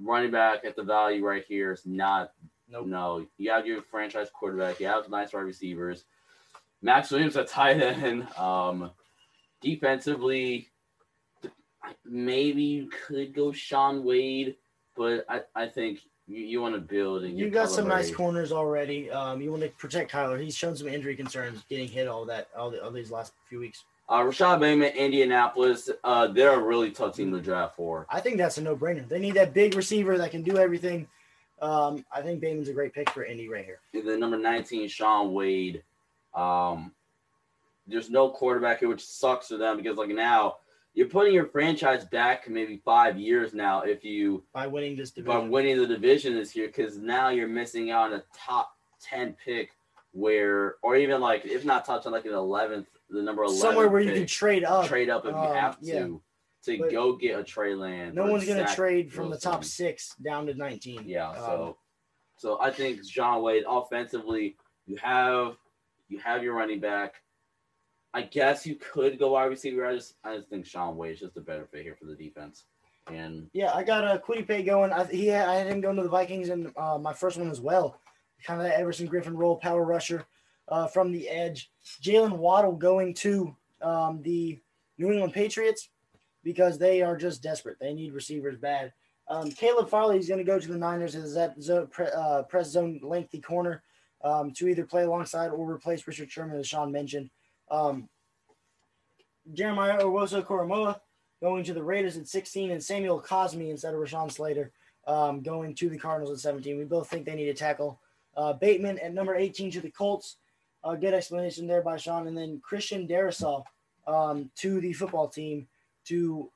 running 0.00 0.30
back 0.30 0.64
at 0.64 0.76
the 0.76 0.82
value 0.82 1.24
right 1.24 1.44
here 1.46 1.72
is 1.72 1.86
not. 1.86 2.32
Nope. 2.68 2.86
No, 2.86 3.26
you 3.36 3.50
have 3.50 3.66
your 3.66 3.82
franchise 3.82 4.28
quarterback. 4.32 4.80
You 4.80 4.86
have 4.86 5.08
nice 5.10 5.32
wide 5.32 5.40
receivers. 5.40 6.04
Max 6.80 7.10
Williams 7.10 7.36
at 7.36 7.48
tight 7.48 7.80
end. 7.80 8.26
Um, 8.36 8.90
defensively, 9.60 10.68
maybe 12.04 12.62
you 12.62 12.88
could 13.06 13.34
go 13.34 13.52
Shaun 13.52 14.04
Wade, 14.04 14.56
but 14.96 15.24
I, 15.28 15.40
I 15.54 15.66
think 15.66 16.00
you, 16.26 16.38
you 16.38 16.60
want 16.60 16.74
to 16.74 16.80
build 16.80 17.24
and 17.24 17.38
you 17.38 17.50
got 17.50 17.70
some 17.70 17.88
nice 17.88 18.10
corners 18.10 18.52
already. 18.52 19.10
Um, 19.10 19.40
you 19.40 19.50
want 19.50 19.62
to 19.62 19.68
protect 19.70 20.10
Kyler. 20.10 20.40
He's 20.40 20.56
shown 20.56 20.76
some 20.76 20.88
injury 20.88 21.16
concerns, 21.16 21.62
getting 21.68 21.88
hit 21.88 22.08
all 22.08 22.24
that 22.26 22.48
all, 22.56 22.70
the, 22.70 22.82
all 22.82 22.90
these 22.90 23.10
last 23.10 23.32
few 23.48 23.60
weeks. 23.60 23.84
Uh, 24.10 24.22
Rashod 24.22 24.60
Bateman, 24.60 24.92
Indianapolis, 24.92 25.88
uh, 26.04 26.26
they're 26.26 26.52
a 26.52 26.62
really 26.62 26.90
tough 26.90 27.16
team 27.16 27.32
to 27.32 27.40
draft 27.40 27.74
for. 27.76 28.06
I 28.10 28.20
think 28.20 28.36
that's 28.36 28.58
a 28.58 28.62
no-brainer. 28.62 29.08
They 29.08 29.18
need 29.18 29.34
that 29.34 29.54
big 29.54 29.74
receiver 29.74 30.18
that 30.18 30.30
can 30.30 30.42
do 30.42 30.58
everything. 30.58 31.08
Um, 31.62 32.04
I 32.12 32.20
think 32.20 32.40
Bateman's 32.40 32.68
a 32.68 32.74
great 32.74 32.92
pick 32.92 33.08
for 33.08 33.24
Indy 33.24 33.48
right 33.48 33.64
here. 33.64 33.80
And 33.94 34.06
then 34.06 34.20
number 34.20 34.36
19, 34.36 34.88
Shaun 34.88 35.32
Wade. 35.32 35.82
Um, 36.34 36.92
there's 37.86 38.10
no 38.10 38.28
quarterback 38.28 38.80
here, 38.80 38.88
which 38.88 39.04
sucks 39.04 39.48
for 39.48 39.56
them 39.56 39.78
because 39.78 39.96
like 39.96 40.10
now 40.10 40.56
you're 40.94 41.08
putting 41.08 41.34
your 41.34 41.46
franchise 41.46 42.04
back 42.04 42.48
maybe 42.48 42.80
five 42.84 43.18
years 43.18 43.52
now 43.52 43.82
if 43.82 44.04
you 44.04 44.44
by 44.52 44.66
winning 44.66 44.96
this 44.96 45.10
division. 45.10 45.40
by 45.40 45.46
winning 45.46 45.76
the 45.76 45.86
division 45.86 46.34
this 46.34 46.56
year 46.56 46.68
because 46.68 46.96
now 46.98 47.28
you're 47.28 47.48
missing 47.48 47.90
out 47.90 48.12
on 48.12 48.18
a 48.18 48.22
top 48.36 48.70
ten 49.00 49.36
pick 49.44 49.70
where 50.12 50.76
or 50.82 50.96
even 50.96 51.20
like 51.20 51.44
if 51.44 51.64
not 51.64 51.84
top 51.84 52.02
ten 52.02 52.12
like 52.12 52.24
an 52.24 52.32
eleventh 52.32 52.86
the 53.10 53.20
number 53.20 53.42
eleven 53.42 53.60
somewhere 53.60 53.88
where 53.88 54.00
you 54.00 54.12
can 54.12 54.26
trade 54.26 54.64
up 54.64 54.86
trade 54.86 55.10
up 55.10 55.26
if 55.26 55.34
um, 55.34 55.42
you 55.42 55.52
have 55.52 55.78
to 55.80 55.86
yeah. 55.86 56.06
to 56.64 56.78
but 56.78 56.90
go 56.90 57.14
get 57.16 57.38
a 57.38 57.44
Trey 57.44 57.74
Lance. 57.74 58.14
No 58.14 58.26
one's 58.26 58.46
gonna 58.46 58.72
trade 58.74 59.12
from 59.12 59.30
the 59.30 59.38
top 59.38 59.64
six 59.64 60.14
down 60.24 60.46
to 60.46 60.54
nineteen. 60.54 61.02
Yeah, 61.04 61.30
um, 61.30 61.36
so 61.36 61.76
so 62.36 62.58
I 62.60 62.70
think 62.70 63.04
John 63.04 63.42
Wade 63.42 63.64
offensively 63.68 64.56
you 64.86 64.96
have 64.96 65.56
you 66.08 66.18
have 66.18 66.42
your 66.42 66.54
running 66.54 66.80
back 66.80 67.14
I 68.14 68.22
guess 68.22 68.64
you 68.64 68.76
could 68.76 69.18
go 69.18 69.32
wide 69.32 69.46
receiver. 69.46 69.84
I 69.84 69.96
just 69.96 70.14
I 70.24 70.36
just 70.36 70.48
think 70.48 70.64
Shaun 70.64 70.96
Wade 70.96 71.14
is 71.14 71.20
just 71.20 71.36
a 71.36 71.40
better 71.40 71.66
fit 71.66 71.82
here 71.82 71.96
for 71.98 72.06
the 72.06 72.14
defense. 72.14 72.64
And 73.08 73.50
yeah, 73.52 73.74
I 73.74 73.82
got 73.82 74.04
a 74.04 74.22
uh, 74.22 74.62
going. 74.62 74.92
I 74.92 75.04
he 75.04 75.26
had, 75.26 75.48
I 75.48 75.56
had 75.56 75.66
him 75.66 75.80
going 75.80 75.96
to 75.96 76.04
the 76.04 76.08
Vikings 76.08 76.48
in 76.48 76.72
uh, 76.76 76.96
my 76.96 77.12
first 77.12 77.36
one 77.36 77.50
as 77.50 77.60
well. 77.60 77.98
Kind 78.44 78.60
of 78.60 78.66
that 78.66 78.78
Everson 78.78 79.08
Griffen 79.08 79.36
role, 79.36 79.56
power 79.56 79.84
rusher 79.84 80.24
uh, 80.68 80.86
from 80.86 81.10
the 81.10 81.28
edge. 81.28 81.70
Jaylen 82.02 82.38
Waddle 82.38 82.76
going 82.76 83.14
to 83.14 83.54
um, 83.82 84.22
the 84.22 84.60
New 84.96 85.10
England 85.10 85.32
Patriots 85.32 85.88
because 86.44 86.78
they 86.78 87.02
are 87.02 87.16
just 87.16 87.42
desperate. 87.42 87.78
They 87.80 87.94
need 87.94 88.14
receivers 88.14 88.56
bad. 88.56 88.92
Um, 89.28 89.50
Caleb 89.50 89.88
Farley 89.88 90.18
is 90.18 90.28
going 90.28 90.38
to 90.38 90.44
go 90.44 90.58
to 90.58 90.68
the 90.68 90.78
Niners 90.78 91.14
as 91.14 91.34
that 91.34 91.60
zone, 91.60 91.88
uh, 92.16 92.42
press 92.42 92.70
zone 92.70 93.00
lengthy 93.02 93.40
corner 93.40 93.82
um, 94.22 94.52
to 94.52 94.68
either 94.68 94.84
play 94.84 95.02
alongside 95.02 95.48
or 95.48 95.70
replace 95.70 96.06
Richard 96.06 96.30
Sherman, 96.30 96.58
as 96.58 96.68
Sean 96.68 96.92
mentioned. 96.92 97.30
Um, 97.70 98.08
Jeremiah 99.52 100.00
Owusu-Koramoah 100.00 101.00
going 101.42 101.64
to 101.64 101.74
the 101.74 101.82
Raiders 101.82 102.16
at 102.16 102.28
16, 102.28 102.70
and 102.70 102.82
Samuel 102.82 103.20
Cosmi 103.20 103.70
instead 103.70 103.94
of 103.94 104.00
Rashawn 104.00 104.32
Slater 104.32 104.72
um, 105.06 105.42
going 105.42 105.74
to 105.74 105.88
the 105.88 105.98
Cardinals 105.98 106.32
at 106.32 106.40
17. 106.40 106.78
We 106.78 106.84
both 106.84 107.08
think 107.08 107.26
they 107.26 107.34
need 107.34 107.46
to 107.46 107.54
tackle 107.54 108.00
uh, 108.36 108.54
Bateman 108.54 108.98
at 108.98 109.14
number 109.14 109.34
18 109.34 109.70
to 109.72 109.80
the 109.80 109.90
Colts. 109.90 110.36
Uh, 110.82 110.94
good 110.94 111.14
explanation 111.14 111.66
there 111.66 111.82
by 111.82 111.96
Sean. 111.96 112.26
And 112.26 112.36
then 112.36 112.60
Christian 112.62 113.06
Darrisaw 113.06 113.64
um, 114.06 114.50
to 114.56 114.80
the 114.80 114.92
football 114.92 115.28
team 115.28 115.66
to, 116.06 116.50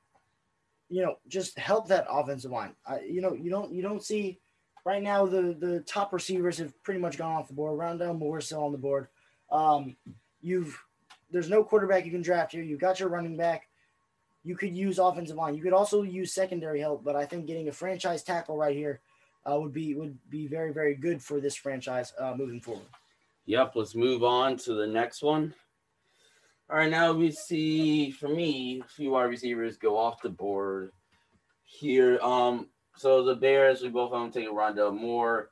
you 0.89 1.03
know, 1.03 1.19
just 1.29 1.59
help 1.59 1.89
that 1.89 2.07
offensive 2.11 2.51
line. 2.51 2.75
I, 2.87 3.01
you 3.01 3.21
know, 3.21 3.33
you 3.33 3.51
don't 3.51 3.73
you 3.73 3.83
don't 3.83 4.03
see 4.03 4.39
right 4.85 5.03
now 5.03 5.27
the 5.27 5.57
the 5.59 5.81
top 5.81 6.13
receivers 6.13 6.59
have 6.59 6.83
pretty 6.83 7.01
much 7.01 7.17
gone 7.17 7.37
off 7.37 7.49
the 7.49 7.55
board. 7.55 7.79
Rondale 7.79 8.19
Moore 8.19 8.41
still 8.41 8.65
on 8.65 8.73
the 8.73 8.79
board. 8.79 9.09
Um, 9.51 9.97
you've 10.43 10.79
there's 11.31 11.51
no 11.51 11.63
quarterback 11.65 12.05
you 12.05 12.11
can 12.11 12.23
draft 12.23 12.53
here. 12.53 12.63
You 12.63 12.77
got 12.77 13.01
your 13.01 13.09
running 13.09 13.37
back. 13.37 13.69
You 14.45 14.57
could 14.57 14.75
use 14.75 14.99
offensive 14.99 15.37
line. 15.37 15.55
You 15.55 15.63
could 15.63 15.73
also 15.73 16.03
use 16.03 16.33
secondary 16.33 16.81
help, 16.81 17.05
but 17.05 17.17
I 17.17 17.27
think 17.27 17.47
getting 17.47 17.69
a 17.69 17.73
franchise 17.73 18.23
tackle 18.23 18.57
right 18.57 18.75
here 18.75 19.01
uh, 19.51 19.59
would 19.59 19.73
be 19.73 19.95
would 19.95 20.19
be 20.31 20.47
very 20.47 20.73
very 20.73 20.95
good 20.95 21.23
for 21.23 21.41
this 21.41 21.55
franchise 21.55 22.13
uh, 22.19 22.35
moving 22.37 22.61
forward. 22.61 22.87
Yep. 23.47 23.73
Let's 23.75 23.95
move 23.95 24.25
on 24.25 24.57
to 24.59 24.75
the 24.75 24.87
next 24.87 25.23
one. 25.23 25.55
All 26.71 26.77
right, 26.77 26.91
now 26.91 27.13
we 27.13 27.31
see 27.31 28.11
for 28.11 28.29
me 28.29 28.83
a 28.85 28.89
few 28.89 29.13
wide 29.13 29.25
receivers 29.25 29.79
go 29.79 29.97
off 29.97 30.21
the 30.21 30.29
board 30.29 30.93
here. 31.65 32.19
Um, 32.21 32.69
so 32.95 33.25
the 33.25 33.35
Bears, 33.35 33.81
we 33.81 33.89
both 33.89 34.13
have 34.13 34.21
them 34.21 34.31
taking 34.31 34.55
Rondale 34.55 34.95
Moore. 34.95 35.51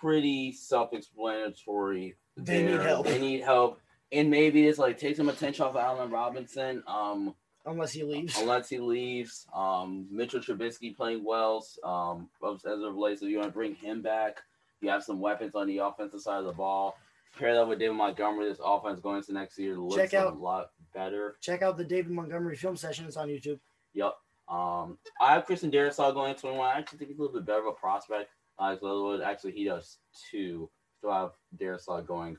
Pretty 0.00 0.52
self-explanatory. 0.52 2.16
They 2.38 2.62
there. 2.62 2.78
need 2.78 2.80
help. 2.80 3.06
They 3.06 3.18
need 3.18 3.42
help 3.42 3.80
and 4.12 4.30
maybe 4.30 4.66
it's 4.66 4.78
like 4.78 4.98
take 4.98 5.16
some 5.16 5.28
attention 5.28 5.64
off 5.64 5.70
of 5.70 5.76
Allen 5.76 6.10
Robinson. 6.10 6.82
Um, 6.86 7.34
unless 7.66 7.92
he 7.92 8.02
leaves. 8.02 8.38
Unless 8.38 8.68
he 8.68 8.78
leaves. 8.78 9.46
Um, 9.54 10.06
Mitchell 10.10 10.40
Trubisky 10.40 10.96
playing 10.96 11.24
well. 11.24 11.64
Um, 11.84 12.28
as 12.44 12.64
of 12.64 12.96
late, 12.96 13.20
so 13.20 13.26
you 13.26 13.38
want 13.38 13.48
to 13.48 13.54
bring 13.54 13.74
him 13.74 14.02
back. 14.02 14.40
You 14.80 14.88
have 14.90 15.04
some 15.04 15.20
weapons 15.20 15.54
on 15.54 15.66
the 15.66 15.78
offensive 15.78 16.20
side 16.20 16.38
of 16.38 16.46
the 16.46 16.52
ball. 16.52 16.96
Pair 17.38 17.54
that 17.54 17.68
with 17.68 17.78
David 17.78 17.96
Montgomery. 17.96 18.48
This 18.48 18.60
offense 18.64 18.98
going 19.00 19.18
into 19.18 19.32
next 19.32 19.58
year 19.58 19.76
looks 19.76 19.94
check 19.94 20.14
out, 20.14 20.34
a 20.34 20.36
lot 20.36 20.70
better. 20.92 21.36
Check 21.40 21.62
out 21.62 21.76
the 21.76 21.84
David 21.84 22.10
Montgomery 22.10 22.56
film 22.56 22.76
session. 22.76 23.06
It's 23.06 23.16
on 23.16 23.28
YouTube. 23.28 23.60
Yep. 23.94 24.14
Um, 24.48 24.98
I 25.20 25.34
have 25.34 25.46
Christian 25.46 25.70
Darrisaw 25.70 26.12
going 26.12 26.34
21. 26.34 26.66
I 26.66 26.78
actually 26.78 26.98
think 26.98 27.10
he's 27.10 27.18
a 27.18 27.22
little 27.22 27.36
bit 27.36 27.46
better 27.46 27.60
of 27.60 27.66
a 27.66 27.72
prospect. 27.72 28.30
Uh, 28.58 28.76
so 28.80 29.22
actually, 29.22 29.52
he 29.52 29.64
does 29.64 29.98
too. 30.30 30.68
I 31.08 31.20
have 31.20 31.30
Darrisaw 31.56 32.04
going 32.04 32.36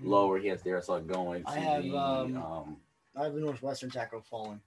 lower. 0.00 0.38
He 0.38 0.48
has 0.48 0.62
Darrisaw 0.62 1.06
going. 1.06 1.42
I 1.46 1.58
have 1.58 1.82
the, 1.82 1.96
um, 1.96 2.36
um, 2.36 2.76
I 3.16 3.24
have 3.24 3.34
the 3.34 3.40
Northwestern 3.40 3.90
tackle 3.90 4.20
falling. 4.20 4.60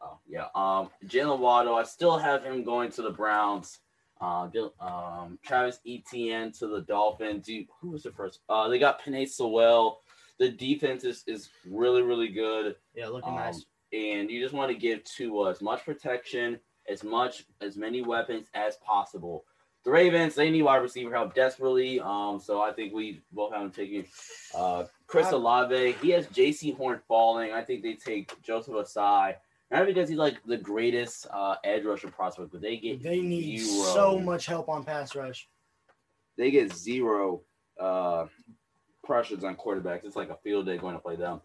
Oh 0.00 0.18
yeah. 0.26 0.46
Um, 0.54 0.90
Jaylen 1.06 1.38
Waddle. 1.38 1.74
I 1.74 1.84
still 1.84 2.18
have 2.18 2.44
him 2.44 2.64
going 2.64 2.90
to 2.92 3.02
the 3.02 3.10
Browns. 3.10 3.80
Uh, 4.20 4.48
um, 4.80 5.38
Travis 5.44 5.80
Etienne 5.86 6.52
to 6.52 6.66
the 6.66 6.82
Dolphins. 6.82 7.48
You, 7.48 7.66
who 7.80 7.90
was 7.90 8.04
the 8.04 8.12
first? 8.12 8.40
Uh, 8.48 8.68
they 8.68 8.78
got 8.78 9.02
Penei 9.02 9.28
Sewell. 9.28 10.00
The 10.38 10.50
defense 10.50 11.04
is, 11.04 11.24
is 11.26 11.50
really 11.68 12.02
really 12.02 12.28
good. 12.28 12.76
Yeah, 12.94 13.08
looking 13.08 13.30
um, 13.30 13.36
nice. 13.36 13.64
And 13.92 14.30
you 14.30 14.42
just 14.42 14.54
want 14.54 14.70
to 14.70 14.76
give 14.76 15.04
to 15.16 15.48
as 15.48 15.60
much 15.60 15.84
protection, 15.84 16.58
as 16.88 17.04
much 17.04 17.44
as 17.60 17.76
many 17.76 18.02
weapons 18.02 18.46
as 18.54 18.76
possible 18.76 19.44
the 19.84 19.90
Ravens, 19.90 20.34
they 20.34 20.50
need 20.50 20.62
wide 20.62 20.78
receiver 20.78 21.14
help 21.14 21.34
desperately. 21.34 22.00
Um, 22.00 22.40
so 22.40 22.62
I 22.62 22.72
think 22.72 22.94
we 22.94 23.20
both 23.32 23.52
have 23.52 23.62
them 23.62 23.70
taking 23.70 24.06
uh, 24.54 24.84
Chris 25.06 25.30
Olave. 25.30 25.92
He 26.00 26.10
has 26.10 26.26
Jaycee 26.28 26.74
Horn 26.76 27.00
falling. 27.06 27.52
I 27.52 27.62
think 27.62 27.82
they 27.82 27.94
take 27.94 28.32
Joseph 28.42 28.74
Ossai. 28.74 29.34
Not 29.70 29.86
because 29.86 30.08
he's 30.08 30.18
like 30.18 30.42
the 30.46 30.56
greatest 30.56 31.26
uh, 31.30 31.56
edge 31.64 31.84
rusher 31.84 32.08
prospect, 32.08 32.52
but 32.52 32.62
they 32.62 32.76
get 32.78 33.02
they 33.02 33.20
need 33.20 33.58
zero. 33.58 33.84
so 33.92 34.18
much 34.18 34.46
help 34.46 34.68
on 34.68 34.84
pass 34.84 35.14
rush. 35.14 35.48
They 36.38 36.50
get 36.50 36.72
zero 36.72 37.42
uh, 37.78 38.26
pressures 39.04 39.44
on 39.44 39.56
quarterbacks. 39.56 40.04
It's 40.04 40.16
like 40.16 40.30
a 40.30 40.36
field 40.36 40.66
day 40.66 40.78
going 40.78 40.94
to 40.94 41.00
play 41.00 41.16
them. 41.16 41.40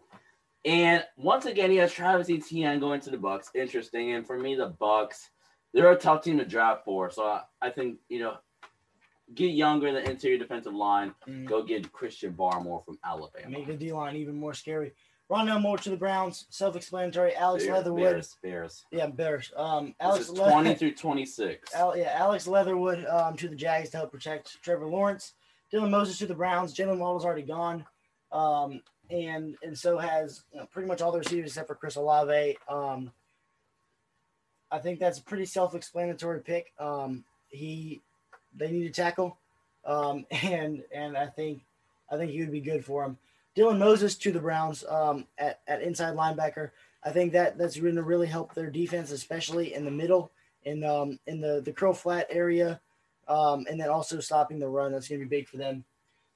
And 0.64 1.04
once 1.16 1.46
again, 1.46 1.70
he 1.70 1.78
has 1.78 1.92
Travis 1.92 2.30
Etienne 2.30 2.80
going 2.80 3.00
to 3.00 3.10
the 3.10 3.16
Bucks. 3.16 3.50
Interesting. 3.54 4.12
And 4.12 4.26
for 4.26 4.38
me, 4.38 4.54
the 4.54 4.68
Bucks– 4.78 5.28
they're 5.72 5.92
a 5.92 5.96
tough 5.96 6.22
team 6.22 6.38
to 6.38 6.44
draft 6.44 6.84
for. 6.84 7.10
So 7.10 7.24
I, 7.24 7.42
I 7.62 7.70
think 7.70 7.98
you 8.08 8.20
know 8.20 8.36
get 9.34 9.50
younger 9.52 9.86
in 9.86 9.94
the 9.94 10.10
interior 10.10 10.38
defensive 10.38 10.74
line. 10.74 11.14
Mhm. 11.28 11.46
Go 11.46 11.62
get 11.62 11.92
Christian 11.92 12.32
Barmore 12.32 12.84
from 12.84 12.98
Alabama. 13.04 13.48
Make 13.50 13.66
the 13.68 13.74
D 13.74 13.92
line 13.92 14.16
even 14.16 14.36
more 14.36 14.54
scary. 14.54 14.92
Rondale 15.30 15.60
Moore 15.60 15.78
to 15.78 15.90
the 15.90 15.96
Browns, 15.96 16.46
self-explanatory. 16.50 17.36
Alex 17.36 17.62
Bears, 17.64 17.76
Leatherwood, 17.76 18.02
Bears, 18.02 18.36
Bears. 18.42 18.84
yeah, 18.90 19.06
Bears. 19.06 19.52
Um, 19.56 19.94
Alex 20.00 20.26
this 20.26 20.34
is 20.34 20.38
Le- 20.40 20.50
20 20.50 20.74
through 20.74 20.94
26. 20.96 21.72
Al- 21.72 21.96
yeah, 21.96 22.12
Alex 22.16 22.48
Leatherwood 22.48 23.06
um, 23.06 23.36
to 23.36 23.46
the 23.48 23.54
Jags 23.54 23.90
to 23.90 23.98
help 23.98 24.10
protect 24.10 24.60
Trevor 24.64 24.86
Lawrence. 24.88 25.34
Dylan 25.72 25.90
Moses 25.90 26.18
to 26.18 26.26
the 26.26 26.34
Browns. 26.34 26.74
Jaylen 26.74 26.98
Waddle's 26.98 27.24
already 27.24 27.42
gone, 27.44 27.84
um, 28.32 28.82
and 29.08 29.54
and 29.62 29.78
so 29.78 29.98
has 29.98 30.42
you 30.52 30.58
know, 30.58 30.66
pretty 30.72 30.88
much 30.88 31.00
all 31.00 31.12
the 31.12 31.20
receivers 31.20 31.50
except 31.52 31.68
for 31.68 31.76
Chris 31.76 31.94
Olave. 31.94 32.58
Um, 32.68 33.12
I 34.70 34.78
think 34.78 35.00
that's 35.00 35.18
a 35.18 35.22
pretty 35.22 35.46
self-explanatory 35.46 36.40
pick. 36.40 36.72
Um, 36.78 37.24
he 37.48 38.00
they 38.56 38.70
need 38.70 38.86
to 38.86 39.02
tackle, 39.02 39.38
um, 39.84 40.26
and 40.42 40.82
and 40.94 41.16
I 41.16 41.26
think 41.26 41.62
I 42.10 42.16
think 42.16 42.30
he 42.32 42.40
would 42.40 42.52
be 42.52 42.60
good 42.60 42.84
for 42.84 43.04
him. 43.04 43.18
Dylan 43.56 43.78
Moses 43.78 44.16
to 44.16 44.32
the 44.32 44.40
Browns 44.40 44.84
um, 44.88 45.26
at 45.38 45.60
at 45.66 45.82
inside 45.82 46.16
linebacker. 46.16 46.70
I 47.02 47.10
think 47.10 47.32
that 47.32 47.56
that's 47.56 47.78
going 47.78 47.94
to 47.96 48.02
really 48.02 48.26
help 48.26 48.54
their 48.54 48.70
defense, 48.70 49.10
especially 49.10 49.74
in 49.74 49.84
the 49.84 49.90
middle 49.90 50.30
in 50.64 50.84
um 50.84 51.18
in 51.26 51.40
the 51.40 51.60
the 51.64 51.72
curl 51.72 51.92
flat 51.92 52.26
area, 52.30 52.80
um, 53.28 53.66
and 53.68 53.80
then 53.80 53.88
also 53.88 54.20
stopping 54.20 54.58
the 54.58 54.68
run. 54.68 54.92
That's 54.92 55.08
going 55.08 55.20
to 55.20 55.26
be 55.26 55.36
big 55.36 55.48
for 55.48 55.56
them. 55.56 55.84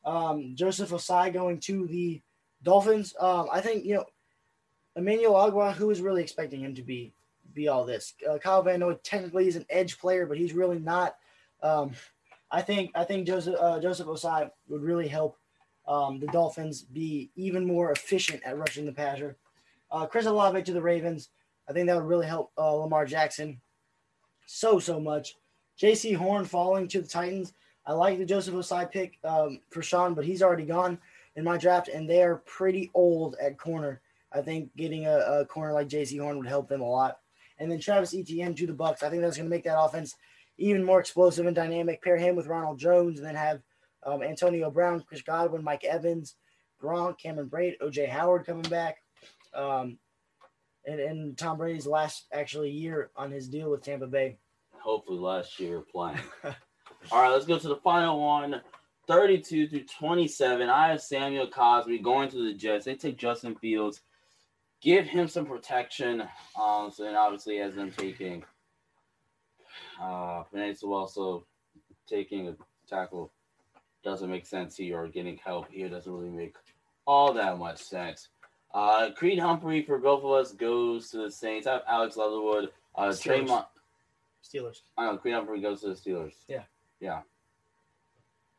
Um, 0.04 0.54
Joseph 0.54 0.90
Ossai 0.90 1.32
going 1.32 1.60
to 1.60 1.86
the 1.86 2.20
Dolphins. 2.62 3.14
Um, 3.20 3.48
I 3.52 3.60
think 3.60 3.84
you 3.84 3.94
know 3.94 4.04
Emmanuel 4.96 5.34
Ogbah. 5.34 5.74
Who 5.74 5.90
is 5.90 6.00
really 6.00 6.22
expecting 6.22 6.60
him 6.60 6.74
to 6.74 6.82
be 6.82 7.12
be 7.54 7.68
all 7.68 7.84
this? 7.84 8.14
Uh, 8.28 8.38
Kyle 8.38 8.62
Van 8.62 8.80
Noy 8.80 8.94
technically 9.02 9.48
is 9.48 9.56
an 9.56 9.66
edge 9.70 9.98
player, 9.98 10.26
but 10.26 10.38
he's 10.38 10.52
really 10.52 10.78
not. 10.78 11.16
Um, 11.62 11.92
I 12.50 12.62
think 12.62 12.92
I 12.94 13.04
think 13.04 13.26
Joseph 13.26 13.56
uh, 13.58 13.80
Joseph 13.80 14.06
Ossai 14.06 14.50
would 14.68 14.82
really 14.82 15.08
help 15.08 15.38
um, 15.86 16.20
the 16.20 16.26
Dolphins 16.28 16.82
be 16.82 17.30
even 17.36 17.66
more 17.66 17.90
efficient 17.92 18.42
at 18.44 18.58
rushing 18.58 18.86
the 18.86 18.92
passer. 18.92 19.36
Uh, 19.90 20.06
Chris 20.06 20.26
Olave 20.26 20.62
to 20.62 20.72
the 20.72 20.82
Ravens. 20.82 21.30
I 21.68 21.72
think 21.72 21.86
that 21.86 21.96
would 21.96 22.06
really 22.06 22.26
help 22.26 22.52
uh, 22.58 22.72
Lamar 22.72 23.06
Jackson 23.06 23.60
so 24.46 24.78
so 24.78 25.00
much. 25.00 25.34
Jaycee 25.80 26.16
Horn 26.16 26.44
falling 26.44 26.88
to 26.88 27.00
the 27.00 27.08
Titans. 27.08 27.52
I 27.86 27.92
like 27.92 28.18
the 28.18 28.24
Joseph 28.24 28.54
Ossai 28.54 28.90
pick 28.90 29.18
um, 29.24 29.60
for 29.70 29.82
Sean, 29.82 30.14
but 30.14 30.24
he's 30.24 30.42
already 30.42 30.64
gone 30.64 30.98
in 31.36 31.44
my 31.44 31.58
draft, 31.58 31.88
and 31.88 32.08
they 32.08 32.22
are 32.22 32.36
pretty 32.36 32.90
old 32.94 33.36
at 33.40 33.58
corner. 33.58 34.00
I 34.32 34.40
think 34.40 34.74
getting 34.76 35.06
a, 35.06 35.18
a 35.18 35.46
corner 35.46 35.72
like 35.72 35.88
Jaycee 35.88 36.20
Horn 36.20 36.38
would 36.38 36.46
help 36.46 36.68
them 36.68 36.80
a 36.80 36.88
lot. 36.88 37.18
And 37.58 37.70
then 37.70 37.80
Travis 37.80 38.14
Etienne 38.14 38.54
to 38.54 38.66
the 38.66 38.72
Bucks. 38.72 39.02
I 39.02 39.10
think 39.10 39.22
that's 39.22 39.36
going 39.36 39.48
to 39.48 39.54
make 39.54 39.64
that 39.64 39.80
offense 39.80 40.14
even 40.58 40.84
more 40.84 41.00
explosive 41.00 41.46
and 41.46 41.54
dynamic. 41.54 42.02
Pair 42.02 42.16
him 42.16 42.36
with 42.36 42.46
Ronald 42.46 42.78
Jones, 42.78 43.18
and 43.18 43.26
then 43.26 43.36
have 43.36 43.60
um, 44.04 44.22
Antonio 44.22 44.70
Brown, 44.70 45.02
Chris 45.06 45.22
Godwin, 45.22 45.64
Mike 45.64 45.84
Evans, 45.84 46.36
Gronk, 46.82 47.18
Cameron 47.18 47.48
Brate, 47.48 47.74
O.J. 47.80 48.06
Howard 48.06 48.46
coming 48.46 48.68
back. 48.68 48.98
Um, 49.54 49.98
and, 50.86 51.00
and 51.00 51.38
Tom 51.38 51.58
Brady's 51.58 51.86
last 51.86 52.26
actually 52.32 52.70
year 52.70 53.10
on 53.16 53.30
his 53.30 53.48
deal 53.48 53.70
with 53.70 53.82
Tampa 53.82 54.06
Bay. 54.06 54.36
Hopefully 54.78 55.18
last 55.18 55.58
year 55.58 55.80
playing. 55.80 56.18
All 57.12 57.22
right, 57.22 57.30
let's 57.30 57.46
go 57.46 57.58
to 57.58 57.68
the 57.68 57.76
final 57.76 58.20
one. 58.20 58.60
32 59.06 59.68
through 59.68 59.84
27. 59.84 60.68
I 60.68 60.88
have 60.88 61.00
Samuel 61.00 61.48
Cosmi 61.48 62.02
going 62.02 62.28
to 62.30 62.44
the 62.44 62.54
Jets. 62.54 62.84
They 62.84 62.94
take 62.94 63.18
Justin 63.18 63.54
Fields, 63.56 64.00
give 64.84 65.06
him 65.06 65.26
some 65.26 65.46
protection. 65.46 66.20
Um, 66.60 66.92
so 66.92 67.04
then 67.04 67.16
obviously 67.16 67.58
as 67.58 67.74
them 67.74 67.90
taking 67.90 68.44
uh 70.00 70.44
Penny 70.52 70.74
also 70.82 71.46
taking 72.06 72.48
a 72.48 72.56
tackle 72.88 73.32
doesn't 74.04 74.30
make 74.30 74.46
sense 74.46 74.76
here 74.76 75.00
or 75.00 75.08
getting 75.08 75.38
help 75.38 75.70
here 75.70 75.88
doesn't 75.88 76.12
really 76.12 76.28
make 76.28 76.54
all 77.06 77.32
that 77.32 77.58
much 77.58 77.78
sense. 77.78 78.28
Uh 78.72 79.10
Creed 79.16 79.38
Humphrey 79.38 79.82
for 79.82 79.98
both 79.98 80.22
of 80.22 80.30
us 80.30 80.52
goes 80.52 81.10
to 81.10 81.16
the 81.18 81.30
Saints. 81.30 81.66
I 81.66 81.72
have 81.72 81.82
Alex 81.88 82.16
Leatherwood, 82.16 82.70
uh 82.94 83.08
Steelers. 83.08 83.46
Trayvon 83.46 83.64
Steelers. 84.44 84.80
I 84.98 85.06
know 85.06 85.16
Creed 85.16 85.34
Humphrey 85.34 85.62
goes 85.62 85.80
to 85.80 85.88
the 85.88 85.94
Steelers. 85.94 86.34
Yeah. 86.46 86.64
Yeah. 87.00 87.22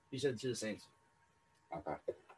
You 0.10 0.20
said 0.20 0.40
to 0.40 0.48
the 0.48 0.56
Saints. 0.56 0.86
Okay. 1.78 1.94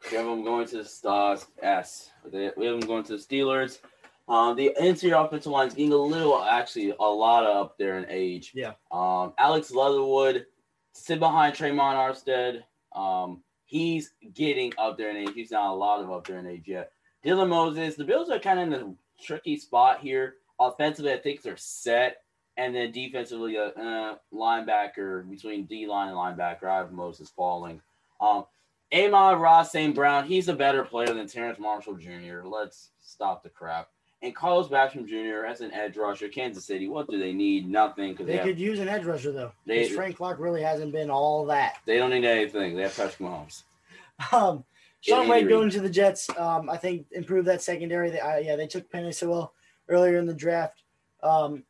We 0.09 0.17
have 0.17 0.25
them 0.25 0.43
going 0.43 0.67
to 0.67 0.77
the 0.77 0.85
Stars. 0.85 1.45
S. 1.61 2.11
We 2.31 2.43
have 2.45 2.55
them 2.55 2.79
going 2.79 3.03
to 3.03 3.17
the 3.17 3.23
Steelers. 3.23 3.79
Um, 4.29 4.55
the 4.55 4.73
interior 4.79 5.15
offensive 5.17 5.51
line 5.51 5.67
is 5.67 5.73
getting 5.73 5.93
a 5.93 5.97
little, 5.97 6.41
actually, 6.41 6.93
a 6.99 7.03
lot 7.03 7.45
up 7.45 7.77
there 7.77 7.97
in 7.97 8.05
age. 8.09 8.51
Yeah. 8.53 8.73
Um, 8.91 9.33
Alex 9.37 9.71
Leatherwood, 9.71 10.45
sit 10.93 11.19
behind 11.19 11.55
Tremont 11.55 11.97
Arstead. 11.97 12.63
Um, 12.93 13.41
he's 13.65 14.11
getting 14.33 14.73
up 14.77 14.97
there 14.97 15.09
in 15.09 15.17
age. 15.17 15.31
He's 15.33 15.51
not 15.51 15.71
a 15.71 15.73
lot 15.73 16.01
of 16.01 16.11
up 16.11 16.27
there 16.27 16.39
in 16.39 16.47
age 16.47 16.67
yet. 16.67 16.91
Dylan 17.25 17.49
Moses. 17.49 17.95
The 17.95 18.03
Bills 18.03 18.29
are 18.29 18.39
kind 18.39 18.59
of 18.59 18.67
in 18.67 18.73
a 18.87 19.23
tricky 19.23 19.57
spot 19.57 19.99
here. 20.01 20.35
Offensively, 20.59 21.13
I 21.13 21.17
think 21.17 21.41
they're 21.41 21.57
set. 21.57 22.17
And 22.57 22.75
then 22.75 22.91
defensively, 22.91 23.55
a 23.57 23.67
uh, 23.67 24.15
linebacker 24.33 25.29
between 25.29 25.65
D 25.65 25.85
line 25.85 26.09
and 26.09 26.17
linebacker. 26.17 26.65
I 26.65 26.77
have 26.77 26.91
Moses 26.91 27.29
falling. 27.29 27.81
Um, 28.19 28.45
Amon-Ra 28.93 29.63
St. 29.63 29.93
Brown, 29.93 30.25
he's 30.25 30.47
a 30.47 30.53
better 30.53 30.83
player 30.83 31.13
than 31.13 31.27
Terrace 31.27 31.59
Marshall 31.59 31.95
Jr. 31.95 32.41
Let's 32.45 32.91
stop 33.01 33.43
the 33.43 33.49
crap. 33.49 33.89
And 34.23 34.35
Carlos 34.35 34.67
Basham 34.67 35.05
Jr. 35.07 35.45
as 35.45 35.61
an 35.61 35.71
edge 35.73 35.95
rusher, 35.95 36.27
Kansas 36.27 36.65
City. 36.65 36.87
What 36.87 37.07
do 37.09 37.19
they 37.19 37.33
need? 37.33 37.69
Nothing 37.69 38.11
because 38.13 38.25
They 38.25 38.31
they, 38.33 38.37
have- 38.39 38.47
could 38.47 38.59
use 38.59 38.79
an 38.79 38.87
edge 38.89 39.05
rusher 39.05 39.31
though. 39.31 39.51
They- 39.65 39.83
Because 39.83 39.95
Frank 39.95 40.17
Clark 40.17 40.39
really 40.39 40.63
hasn't 40.63 40.91
been 40.91 41.11
all 41.11 41.45
that. 41.47 41.77
they 41.85 41.97
don't 41.97 42.09
need 42.09 42.25
anything. 42.25 42.75
They 42.75 42.83
have 42.83 42.95
Patrick 42.95 43.19
Mahomes. 43.19 43.63
Um, 44.33 44.63
Shaun 45.01 45.27
Wade 45.27 45.47
going 45.47 45.69
to 45.69 45.79
the 45.79 45.89
Jets. 45.91 46.27
Um, 46.39 46.71
I 46.71 46.77
think 46.77 47.05
improve 47.11 47.45
that 47.45 47.61
secondary. 47.61 48.09
They, 48.09 48.19
uh, 48.19 48.37
yeah, 48.37 48.55
they 48.55 48.65
took 48.65 48.89
Penny 48.91 49.11
Sewell 49.11 49.53
earlier 49.89 50.17
in 50.17 50.25
the 50.25 50.33
draft. 50.33 50.81
Um, 51.21 51.63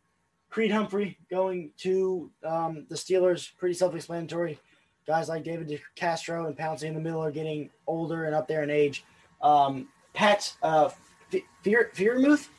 Creed 0.50 0.72
Humphrey 0.72 1.18
going 1.30 1.72
to 1.80 2.32
um, 2.46 2.86
the 2.88 2.96
Steelers. 2.96 3.50
Pretty 3.58 3.74
self-explanatory. 3.76 4.58
Guys 5.08 5.30
like 5.30 5.44
David 5.44 5.82
Castro 5.96 6.48
and 6.48 6.58
Pouncey 6.58 6.84
in 6.84 6.94
the 6.94 7.00
middle 7.00 7.24
are 7.24 7.32
getting 7.32 7.70
older 7.88 8.26
and 8.26 8.36
up 8.36 8.48
there 8.48 8.62
in 8.64 8.70
age. 8.70 9.06
Um, 9.42 9.88
Pat 10.14 10.54
uh, 10.62 10.90
F- 11.32 11.42
Fear 11.64 11.92
Fearmouth, 11.96 12.50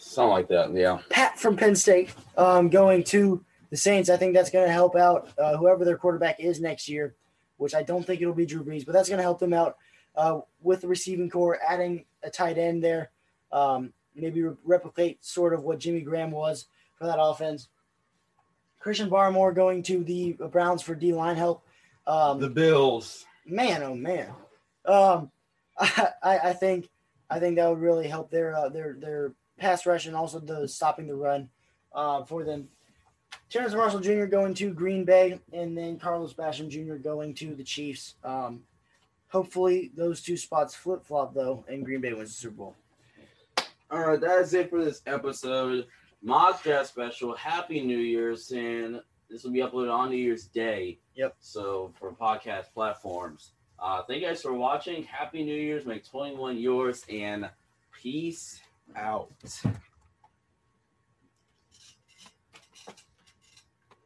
Something 0.00 0.30
like 0.30 0.48
that. 0.48 0.72
Yeah. 0.74 0.98
Pat 1.10 1.38
from 1.38 1.56
Penn 1.56 1.76
State, 1.76 2.14
um, 2.36 2.68
going 2.68 3.04
to 3.04 3.44
the 3.70 3.76
Saints. 3.76 4.08
I 4.08 4.16
think 4.16 4.34
that's 4.34 4.50
going 4.50 4.66
to 4.66 4.72
help 4.72 4.96
out 4.96 5.30
uh, 5.38 5.56
whoever 5.56 5.84
their 5.84 5.96
quarterback 5.96 6.40
is 6.40 6.60
next 6.60 6.88
year, 6.88 7.14
which 7.58 7.74
I 7.74 7.82
don't 7.82 8.04
think 8.06 8.20
it'll 8.20 8.34
be 8.34 8.46
Drew 8.46 8.64
Brees, 8.64 8.84
but 8.84 8.92
that's 8.92 9.08
going 9.08 9.18
to 9.18 9.22
help 9.22 9.38
them 9.38 9.52
out 9.52 9.76
uh, 10.16 10.40
with 10.62 10.80
the 10.80 10.88
receiving 10.88 11.28
core, 11.28 11.58
adding 11.66 12.06
a 12.22 12.30
tight 12.30 12.56
end 12.58 12.82
there. 12.82 13.10
Um, 13.52 13.92
maybe 14.14 14.42
re- 14.42 14.56
replicate 14.64 15.24
sort 15.24 15.52
of 15.52 15.64
what 15.64 15.78
Jimmy 15.78 16.00
Graham 16.00 16.30
was 16.30 16.66
for 16.96 17.04
that 17.04 17.20
offense. 17.20 17.68
Christian 18.80 19.10
Barmore 19.10 19.54
going 19.54 19.82
to 19.84 20.02
the 20.02 20.32
Browns 20.50 20.82
for 20.82 20.94
D 20.94 21.12
line 21.12 21.36
help. 21.36 21.62
Um, 22.06 22.52
Bills. 22.52 23.24
man, 23.46 23.82
oh 23.82 23.94
man, 23.94 24.30
um, 24.86 25.30
I, 25.78 26.08
I 26.22 26.38
I 26.38 26.52
think 26.54 26.88
I 27.28 27.38
think 27.38 27.56
that 27.56 27.68
would 27.68 27.78
really 27.78 28.08
help 28.08 28.30
their 28.30 28.56
uh, 28.56 28.68
their 28.68 28.96
their 28.98 29.32
pass 29.58 29.86
rush 29.86 30.06
and 30.06 30.16
also 30.16 30.40
the 30.40 30.66
stopping 30.66 31.06
the 31.06 31.14
run 31.14 31.48
uh, 31.94 32.24
for 32.24 32.42
them. 32.42 32.68
Terrace 33.48 33.74
Marshall 33.74 34.00
Jr. 34.00 34.24
going 34.24 34.54
to 34.54 34.72
Green 34.72 35.04
Bay, 35.04 35.38
and 35.52 35.76
then 35.76 35.98
Carlos 35.98 36.32
Basham 36.34 36.68
Jr. 36.68 36.94
going 36.94 37.34
to 37.34 37.54
the 37.54 37.64
Chiefs. 37.64 38.14
Um, 38.24 38.62
hopefully, 39.28 39.92
those 39.96 40.22
two 40.22 40.36
spots 40.36 40.74
flip 40.74 41.04
flop 41.04 41.34
though, 41.34 41.64
and 41.68 41.84
Green 41.84 42.00
Bay 42.00 42.12
wins 42.12 42.34
the 42.34 42.40
Super 42.40 42.56
Bowl. 42.56 42.76
All 43.90 44.00
right, 44.00 44.20
that's 44.20 44.52
it 44.52 44.70
for 44.70 44.84
this 44.84 45.02
episode. 45.06 45.86
Draft 46.24 46.86
Special. 46.86 47.34
Happy 47.34 47.80
New 47.80 47.98
Year's, 47.98 48.50
and 48.50 49.00
this 49.28 49.44
will 49.44 49.52
be 49.52 49.60
uploaded 49.60 49.92
on 49.92 50.10
New 50.10 50.16
Year's 50.16 50.44
Day. 50.44 50.98
Yep. 51.14 51.36
So 51.40 51.92
for 51.98 52.12
podcast 52.12 52.72
platforms. 52.74 53.52
Uh, 53.78 54.02
thank 54.02 54.20
you 54.20 54.28
guys 54.28 54.42
for 54.42 54.52
watching. 54.52 55.04
Happy 55.04 55.42
New 55.42 55.54
Year's. 55.54 55.86
Make 55.86 56.04
21 56.04 56.58
yours, 56.58 57.04
and 57.08 57.48
peace 57.92 58.60
out. 58.96 59.30